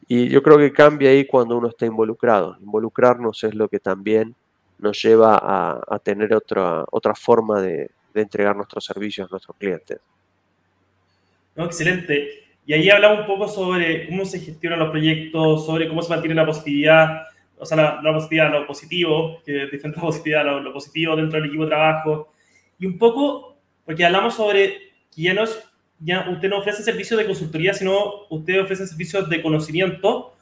[0.08, 2.56] y yo creo que cambia ahí cuando uno está involucrado.
[2.62, 4.34] Involucrarnos es lo que también
[4.80, 10.00] nos lleva a, tener otra, otra forma de, de entregar nuestros servicios a nuestros clientes.
[11.58, 12.45] Excelente.
[12.66, 16.34] Y ahí hablamos un poco sobre cómo se gestionan los proyectos, sobre cómo se mantiene
[16.34, 21.40] la positividad, o sea, la, positividad, lo positivo, que diferente la positividad, lo, positivo dentro
[21.40, 22.34] del equipo de trabajo.
[22.80, 24.78] Y un poco, porque hablamos sobre
[25.14, 25.64] que ya no es,
[26.00, 30.34] ya usted no ofrece servicios de consultoría, sino usted ofrece servicios de conocimiento.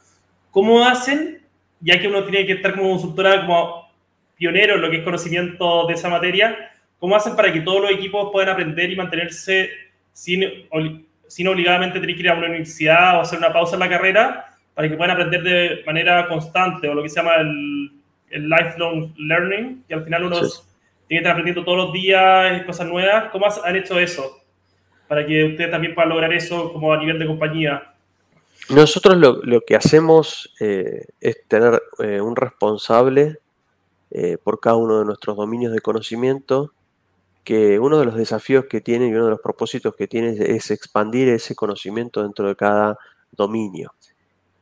[0.50, 1.42] ¿Cómo hacen,
[1.80, 3.84] ya que uno tiene que estar como consultora, como
[4.36, 7.90] pionero en lo que es conocimiento de esa materia, cómo hacen para que todos los
[7.90, 9.68] equipos puedan aprender y mantenerse
[10.12, 10.42] sin
[11.34, 14.56] sin obligadamente tener que ir a una universidad o hacer una pausa en la carrera
[14.72, 17.90] para que puedan aprender de manera constante o lo que se llama el,
[18.30, 20.52] lifelong learning, que al final uno tiene
[21.08, 23.32] que estar aprendiendo todos los días cosas nuevas.
[23.32, 24.42] ¿Cómo han hecho eso?
[25.08, 27.82] Para que ustedes también puedan lograr eso como a nivel de compañía.
[28.70, 33.38] Nosotros lo, que hacemos eh, es tener eh, un responsable
[34.12, 36.72] eh, por cada uno de nuestros dominios de conocimiento
[37.44, 40.70] que uno de los desafíos que tiene y uno de los propósitos que tiene es
[40.70, 42.98] expandir ese conocimiento dentro de cada
[43.30, 43.94] dominio.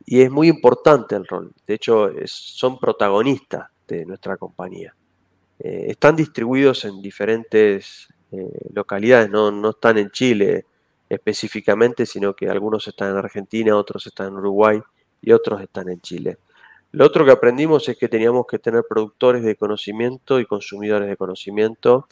[0.05, 1.53] Y es muy importante el rol.
[1.65, 4.93] De hecho, son protagonistas de nuestra compañía.
[5.59, 10.65] Eh, están distribuidos en diferentes eh, localidades, no, no están en Chile
[11.07, 14.81] específicamente, sino que algunos están en Argentina, otros están en Uruguay
[15.21, 16.37] y otros están en Chile.
[16.91, 21.17] Lo otro que aprendimos es que teníamos que tener productores de conocimiento y consumidores de
[21.17, 22.07] conocimiento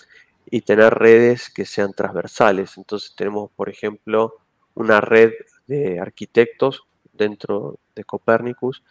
[0.45, 2.77] y tener redes que sean transversales.
[2.77, 4.35] Entonces tenemos, por ejemplo,
[4.73, 5.31] una red
[5.67, 6.83] de arquitectos
[7.13, 8.83] dentro de Copernicus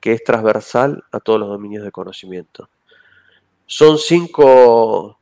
[0.00, 2.68] que es transversal a todos los dominios de conocimiento.
[3.66, 5.16] Son cinco,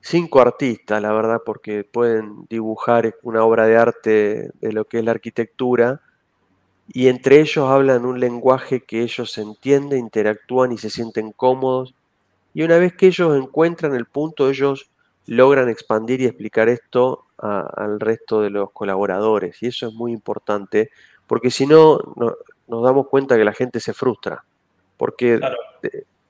[0.00, 5.04] cinco artistas, la verdad, porque pueden dibujar una obra de arte de lo que es
[5.04, 6.02] la arquitectura
[6.88, 11.94] y entre ellos hablan un lenguaje que ellos entienden, interactúan y se sienten cómodos
[12.56, 14.88] y una vez que ellos encuentran el punto, ellos
[15.26, 19.62] logran expandir y explicar esto al resto de los colaboradores.
[19.62, 20.88] Y eso es muy importante,
[21.26, 24.42] porque si no, nos damos cuenta que la gente se frustra,
[24.96, 25.38] porque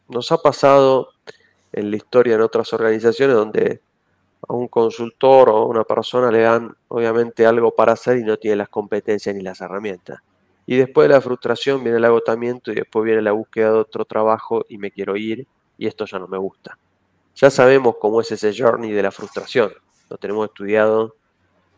[0.08, 1.10] nos ha pasado
[1.72, 3.80] en la historia en otras organizaciones donde
[4.48, 8.36] a un consultor o a una persona le dan obviamente algo para hacer y no
[8.36, 10.18] tiene las competencias ni las herramientas.
[10.66, 14.04] Y después de la frustración viene el agotamiento y después viene la búsqueda de otro
[14.04, 15.46] trabajo y me quiero ir
[15.78, 16.78] y esto ya no me gusta.
[17.34, 19.72] Ya sabemos cómo es ese journey de la frustración.
[20.08, 21.16] Lo tenemos estudiado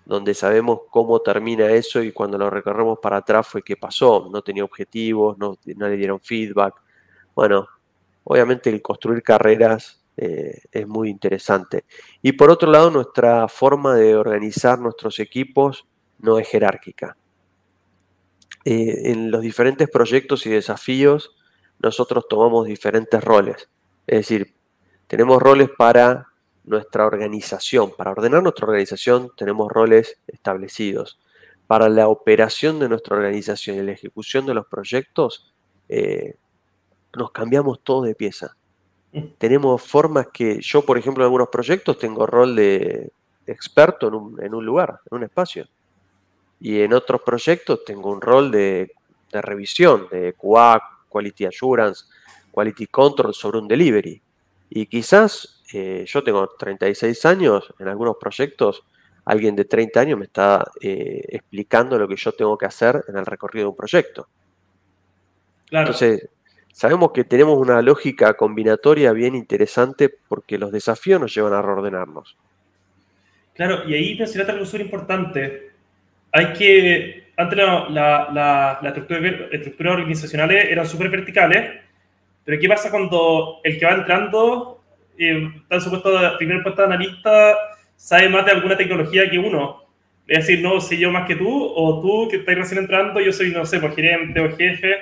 [0.08, 4.28] donde sabemos cómo termina eso y cuando lo recorremos para atrás fue qué pasó.
[4.32, 6.74] No tenía objetivos, no, le dieron feedback.
[7.34, 7.68] Bueno,
[8.24, 11.84] obviamente el construir carreras eh, es muy interesante.
[12.22, 15.86] Y por otro lado, nuestra forma de organizar nuestros equipos
[16.20, 17.16] no es jerárquica.
[18.64, 21.36] Eh, en los diferentes proyectos y desafíos,
[21.80, 23.68] nosotros tomamos diferentes roles.
[24.08, 24.54] Es decir,
[25.06, 26.26] tenemos roles para
[26.64, 27.92] nuestra organización.
[27.96, 31.20] Para ordenar nuestra organización tenemos roles establecidos.
[31.68, 35.54] Para la operación de nuestra organización y la ejecución de los proyectos,
[35.88, 36.34] eh,
[37.16, 38.56] nos cambiamos todo de pieza.
[39.38, 43.12] Tenemos formas que yo, por ejemplo, en algunos proyectos tengo rol de
[43.46, 45.66] experto en un, lugar, en un espacio.
[46.60, 48.90] Y en otros proyectos tengo un rol de,
[49.32, 52.06] revisión, de QA, Quality Assurance,
[52.58, 54.20] Quality Control sobre un delivery.
[54.70, 58.82] Y quizás eh, yo tengo 36 años, en algunos proyectos
[59.24, 63.16] alguien de 30 años me está eh, explicando lo que yo tengo que hacer en
[63.18, 64.26] el recorrido de un proyecto.
[65.70, 66.28] Entonces,
[66.78, 72.36] Sabemos que tenemos una lógica combinatoria bien interesante porque los desafíos nos llevan a reordenarnos.
[73.54, 75.72] Claro, y ahí mencionaste algo súper importante.
[76.30, 81.80] Hay que, antes la, la, la, estructura, organizacionales eran súper verticales,
[82.48, 84.82] pero ¿qué pasa cuando el que va entrando,
[85.18, 87.54] eh, está supuesto, primer puesto de analista,
[87.94, 89.82] sabe más de alguna tecnología que uno?
[90.26, 93.34] Es decir, no sé yo más que tú, o tú que estás recién entrando, yo
[93.34, 94.94] soy, no sé, pues, gerente o jefe,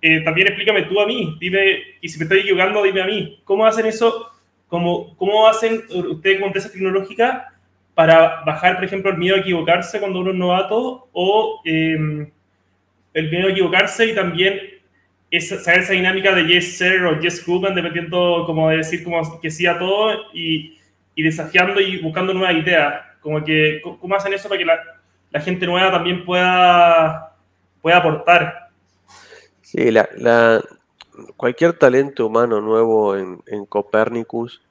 [0.00, 3.42] eh, también explícame tú a mí, dime, y si me estoy equivocando, dime a mí,
[3.44, 4.30] ¿cómo hacen eso?
[4.66, 7.52] ¿Cómo, cómo hacen ustedes como empresa tecnológica
[7.94, 12.30] para bajar, por ejemplo, el miedo a equivocarse cuando uno es novato o em,
[13.12, 14.75] el miedo a equivocarse y también
[15.30, 19.40] esa, saber esa dinámica de yes sir o yes woman, dependiendo como de decir como
[19.40, 20.78] que sí a todo y,
[21.14, 23.02] y desafiando y buscando nuevas ideas?
[23.20, 24.78] Como que, ¿Cómo hacen eso para que la,
[25.30, 27.36] la gente nueva también pueda,
[27.82, 28.70] pueda aportar?
[29.62, 30.08] Sí, la,
[31.36, 34.62] cualquier talento humano nuevo en, en, Copernicus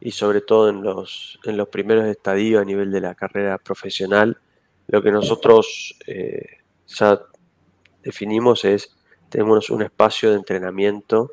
[0.00, 4.36] y sobre todo en los, en los primeros estadios a nivel de la carrera profesional,
[4.88, 7.20] lo que nosotros eh, ya
[8.02, 8.94] definimos es,
[9.32, 11.32] tenemos un espacio de entrenamiento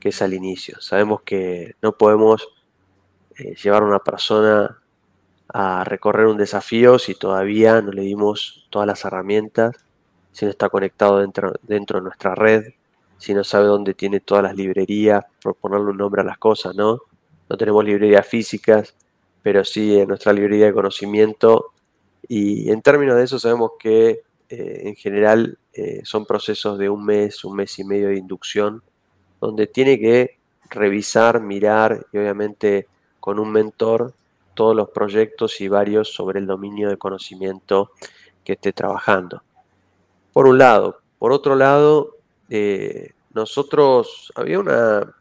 [0.00, 0.80] que es al inicio.
[0.80, 2.48] Sabemos que no podemos
[3.36, 4.78] eh, llevar a una persona
[5.52, 9.76] a recorrer un desafío si todavía no le dimos todas las herramientas
[10.32, 12.64] si no está conectado dentro, dentro de nuestra red,
[13.18, 16.76] si no sabe dónde tiene todas las librerías, por ponerle un nombre a las cosas,
[16.76, 17.00] ¿no?
[17.48, 18.94] No tenemos librerías físicas,
[19.42, 21.72] pero sí en nuestra librería de conocimiento.
[22.28, 27.04] Y en términos de eso sabemos que eh, en general eh, son procesos de un
[27.04, 28.82] mes, un mes y medio de inducción,
[29.40, 30.38] donde tiene que
[30.70, 32.86] revisar, mirar y obviamente
[33.20, 34.12] con un mentor
[34.54, 37.92] todos los proyectos y varios sobre el dominio de conocimiento
[38.44, 39.42] que esté trabajando
[40.38, 41.00] por un lado.
[41.18, 42.16] Por otro lado,
[42.48, 45.16] eh, nosotros, había una,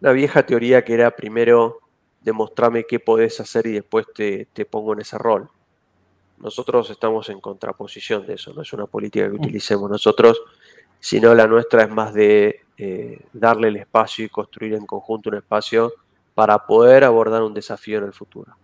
[0.00, 1.80] una vieja teoría que era primero
[2.20, 5.50] demostrarme qué podés hacer y después te, pongo en ese rol.
[6.42, 9.40] Nosotros estamos en contraposición de eso, no es una política que mm.
[9.40, 10.42] utilicemos nosotros,
[10.98, 15.36] sino la nuestra es más de eh, darle el espacio y construir en conjunto un
[15.36, 15.92] espacio
[16.34, 18.56] para poder abordar un desafío en el futuro.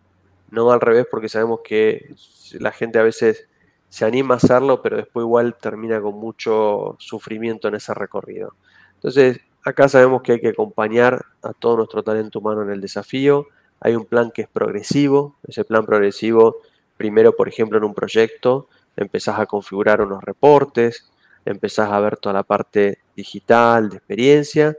[0.51, 2.14] No al revés, porque sabemos que
[2.59, 3.49] la gente a veces
[3.89, 8.55] se anima a hacerlo, pero después igual termina con mucho sufrimiento en ese recorrido.
[8.95, 13.47] Entonces, acá sabemos que hay que acompañar a todo nuestro talento humano en el desafío.
[13.81, 15.37] Hay un plan que es progresivo.
[15.47, 16.57] Ese plan progresivo,
[16.99, 21.11] primero, por ejemplo, en un proyecto, empezás a configurar unos reportes,
[21.46, 24.76] empezás a ver toda la parte digital, de experiencia,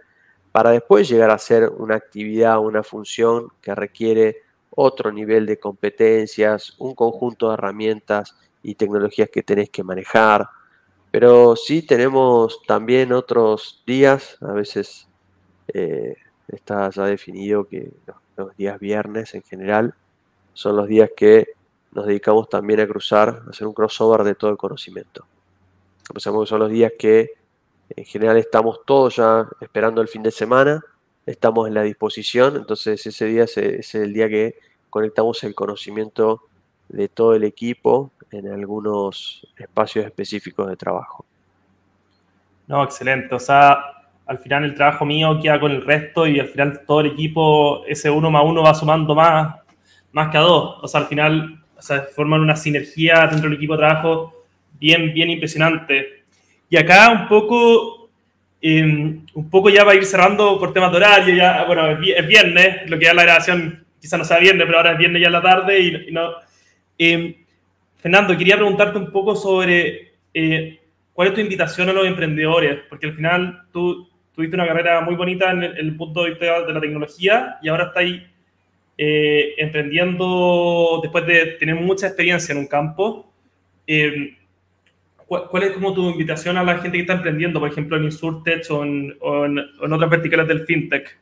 [0.51, 6.76] para después llegar a hacer una actividad, una función que requiere otro nivel de competencias,
[6.78, 10.47] un conjunto de herramientas y tecnologías que tenés que manejar.
[11.11, 15.07] Pero sí tenemos también otros días, a veces
[15.74, 16.15] eh,
[16.47, 17.91] está ya definido que
[18.36, 19.93] los, días viernes en general
[20.53, 21.47] son los días que
[21.92, 25.26] nos dedicamos también a cruzar, a hacer un crossover de todo el conocimiento.
[26.12, 27.32] Pensamos que son los días que
[27.96, 30.84] en general estamos todos ya esperando el fin de semana,
[31.26, 34.56] estamos en la disposición, entonces ese día es el día que
[34.90, 36.44] conectamos el conocimiento
[36.88, 41.26] de todo el equipo en algunos espacios específicos de trabajo.
[42.68, 43.34] No, excelente.
[43.34, 43.78] O sea,
[44.26, 47.84] al final el trabajo mío queda con el resto y al final todo el equipo,
[47.86, 49.56] ese uno más uno va sumando más,
[50.12, 50.78] más que a dos.
[50.84, 54.46] O sea, al final o forman una sinergia dentro del equipo de trabajo
[54.80, 56.24] bien, bien impresionante.
[56.70, 58.10] Y acá un poco,
[58.62, 62.28] em, un poco ya va a ir cerrando por temas de horario, ya, bueno, es
[62.28, 65.28] viernes, lo que ya la grabación quizá no sea viernes, pero ahora es viernes ya
[65.28, 66.32] en la tarde y, no...
[66.98, 67.36] Em,
[67.98, 70.80] Fernando, quería preguntarte un poco sobre eh,
[71.14, 75.16] cuál es tu invitación a los emprendedores, porque al final tú tuviste una carrera muy
[75.16, 78.22] bonita en el, punto de vista de la tecnología y ahora estáis
[79.02, 83.32] eh, emprendiendo después de tener mucha experiencia en un campo.
[83.88, 84.36] Eh,
[85.26, 88.70] ¿cuál, es como tu invitación a la gente que está emprendiendo, por ejemplo, en Insurtech
[88.70, 91.18] o en, otras verticales del FinTech?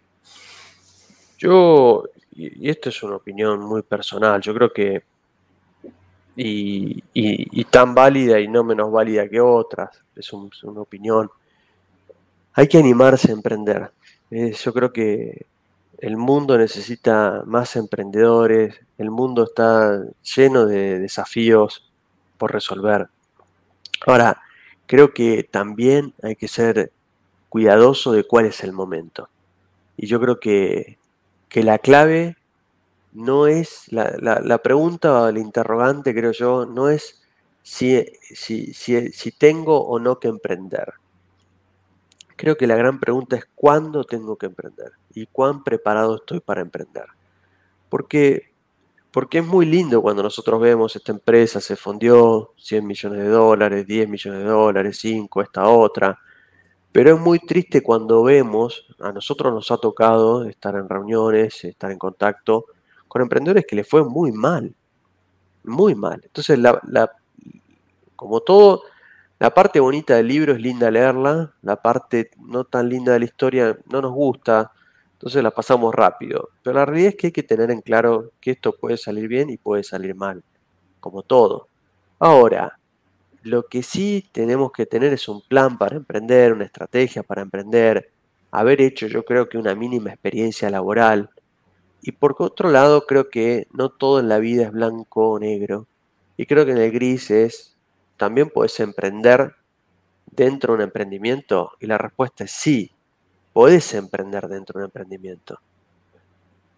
[1.38, 5.04] Yo, y esto es una opinión muy personal, yo creo que,
[6.36, 11.30] y, tan válida y no menos válida que otras, es una opinión
[12.54, 13.92] hay que animarse a emprender.
[14.32, 15.46] Eh, yo creo que
[16.00, 20.04] el mundo necesita más emprendedores, el mundo está
[20.36, 21.92] lleno de desafíos
[22.38, 23.08] por resolver.
[24.06, 24.42] Ahora,
[24.86, 26.92] creo que también hay que ser
[27.50, 29.30] cuidadoso de cuál es el momento.
[29.96, 30.98] Y yo creo que,
[31.54, 32.38] la clave
[33.14, 37.24] no es, la, pregunta o el interrogante, creo yo, no es
[37.64, 40.94] si, si, si tengo o no que emprender
[42.38, 46.62] Creo que la gran pregunta es cuándo tengo que emprender y cuán preparado estoy para
[46.62, 47.06] emprender.
[47.90, 48.54] Porque,
[49.12, 53.88] porque es muy lindo cuando nosotros vemos esta empresa se fundió 100 millones de dólares,
[53.88, 56.20] 10 millones de dólares, 5, esta otra.
[56.92, 61.92] Pero es muy triste cuando vemos, a nosotros nos ha tocado estar en reuniones, estar
[61.92, 62.66] en contacto
[63.08, 64.76] con emprendedores que les fue muy mal,
[65.64, 66.22] muy mal.
[66.24, 67.12] Entonces, la,
[68.16, 68.84] como todo,
[69.40, 73.26] la parte bonita del libro es linda leerla, la parte no tan linda de la
[73.26, 74.72] historia no nos gusta,
[75.14, 76.50] entonces la pasamos rápido.
[76.64, 79.50] Pero la realidad es que hay que tener en claro que esto puede salir bien
[79.50, 80.44] y puede salir mal,
[81.00, 81.68] como todo.
[82.18, 82.80] Ahora,
[83.44, 88.12] lo que sí tenemos que tener es un plan para emprender, una estrategia para emprender,
[88.52, 91.30] haber hecho yo creo que una mínima experiencia laboral.
[92.02, 95.88] Y por otro lado, creo que no todo en la vida es blanco o negro.
[96.38, 97.77] Y creo que en el gris es
[98.18, 99.56] ¿También puedes emprender
[100.26, 101.72] dentro de un emprendimiento?
[101.80, 102.92] Y la respuesta es sí,
[103.54, 105.60] podés emprender dentro de un emprendimiento.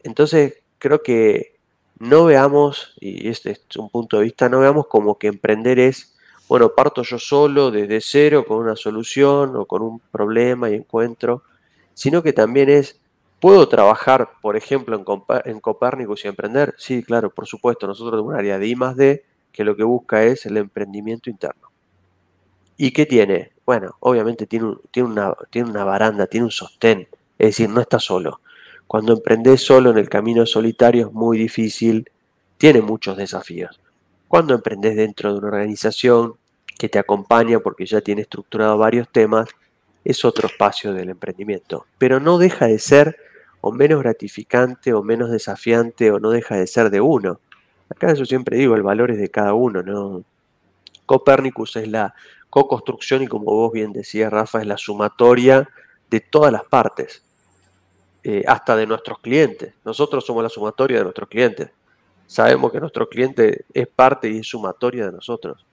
[0.04, 1.58] Entonces, creo que
[2.00, 6.18] no veamos, y este es un punto de vista, no veamos como que emprender es,
[6.48, 11.44] bueno, parto yo solo desde cero con una solución o con un problema y encuentro,
[11.94, 13.00] sino que también es,
[13.40, 14.96] ¿puedo trabajar, por ejemplo,
[15.46, 16.74] en, Copérnicus y emprender?
[16.78, 19.84] Sí, claro, por supuesto, nosotros tenemos un área de I más D que lo que
[19.84, 21.70] busca es el emprendimiento interno.
[22.78, 23.52] ¿Y qué tiene?
[23.66, 28.00] Bueno, obviamente tiene, tiene, una, tiene una baranda, tiene un sostén, es decir, no está
[28.00, 28.42] solo.
[28.88, 32.10] Cuando emprendes solo en el camino solitario es muy difícil,
[32.58, 33.80] tiene muchos desafíos.
[34.28, 36.36] Cuando emprendes dentro de una organización
[36.78, 39.50] que te acompaña porque ya tiene estructurado varios temas,
[40.04, 41.86] es otro espacio del emprendimiento.
[41.98, 43.18] Pero no deja de ser
[43.62, 47.40] o menos gratificante o menos desafiante o no deja de ser de uno.
[47.90, 50.24] Acá yo siempre digo, el valor es de cada uno, ¿no?
[51.06, 52.14] Copérnicus es la
[52.50, 55.68] co-construcción y como vos bien decías, Rafa, es la sumatoria
[56.10, 57.24] de todas las partes,
[58.24, 59.74] eh, hasta de nuestros clientes.
[59.84, 61.72] Nosotros somos la sumatoria de nuestros clientes.
[62.28, 65.66] Sabemos que nuestro cliente es parte y es sumatoria de nosotros.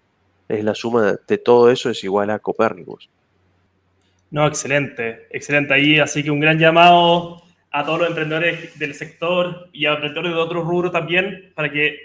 [0.49, 3.11] Es la suma de todo eso es igual a Copérnicus.
[4.31, 5.99] No, excelente, excelente ahí.
[5.99, 10.39] Así que un gran llamado a todos los emprendedores del sector y a emprendedores de
[10.39, 11.99] otros rubros también, para que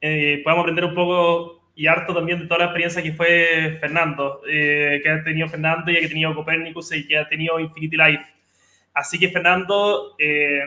[0.00, 4.42] eh, podamos aprender un poco y harto también de toda la experiencia que fue Fernando,
[4.46, 7.96] eh, que ha tenido Fernando y que ha tenido Copernicus y que ha tenido Infinity
[7.96, 8.24] Life.
[8.92, 10.60] Así que Fernando, eh,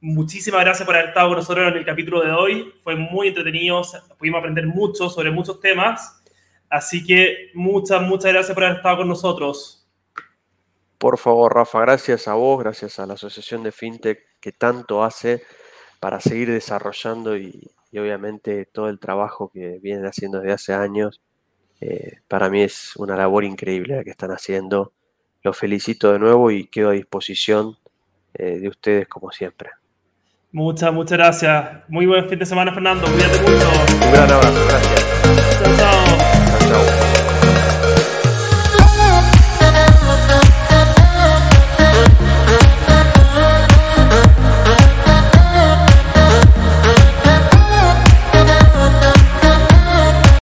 [0.00, 2.74] muchísimas gracias por haber estado con nosotros en el capítulo de hoy.
[2.82, 3.82] Fue muy entretenido,
[4.18, 6.22] pudimos aprender mucho sobre muchos temas.
[6.68, 9.79] Así que muchas, muchas gracias por haber estado con nosotros.
[11.00, 15.42] Por favor, Rafa, gracias a vos, gracias a la Asociación de FinTech que tanto hace
[15.98, 21.22] para seguir desarrollando y, obviamente todo el trabajo que vienen haciendo desde hace años.
[21.80, 24.92] Eh, para mí es una labor increíble la que están haciendo.
[25.42, 27.78] Los felicito de nuevo y quedo a disposición
[28.34, 29.70] eh, de ustedes como siempre.
[30.52, 31.78] Muchas, muchas gracias.
[31.88, 33.06] Muy buen fin de semana, Fernando.
[33.06, 33.70] Cuídate mucho.
[34.04, 35.06] Un gran abrazo, gracias.
[35.64, 35.76] Chao,
[36.68, 36.99] chao.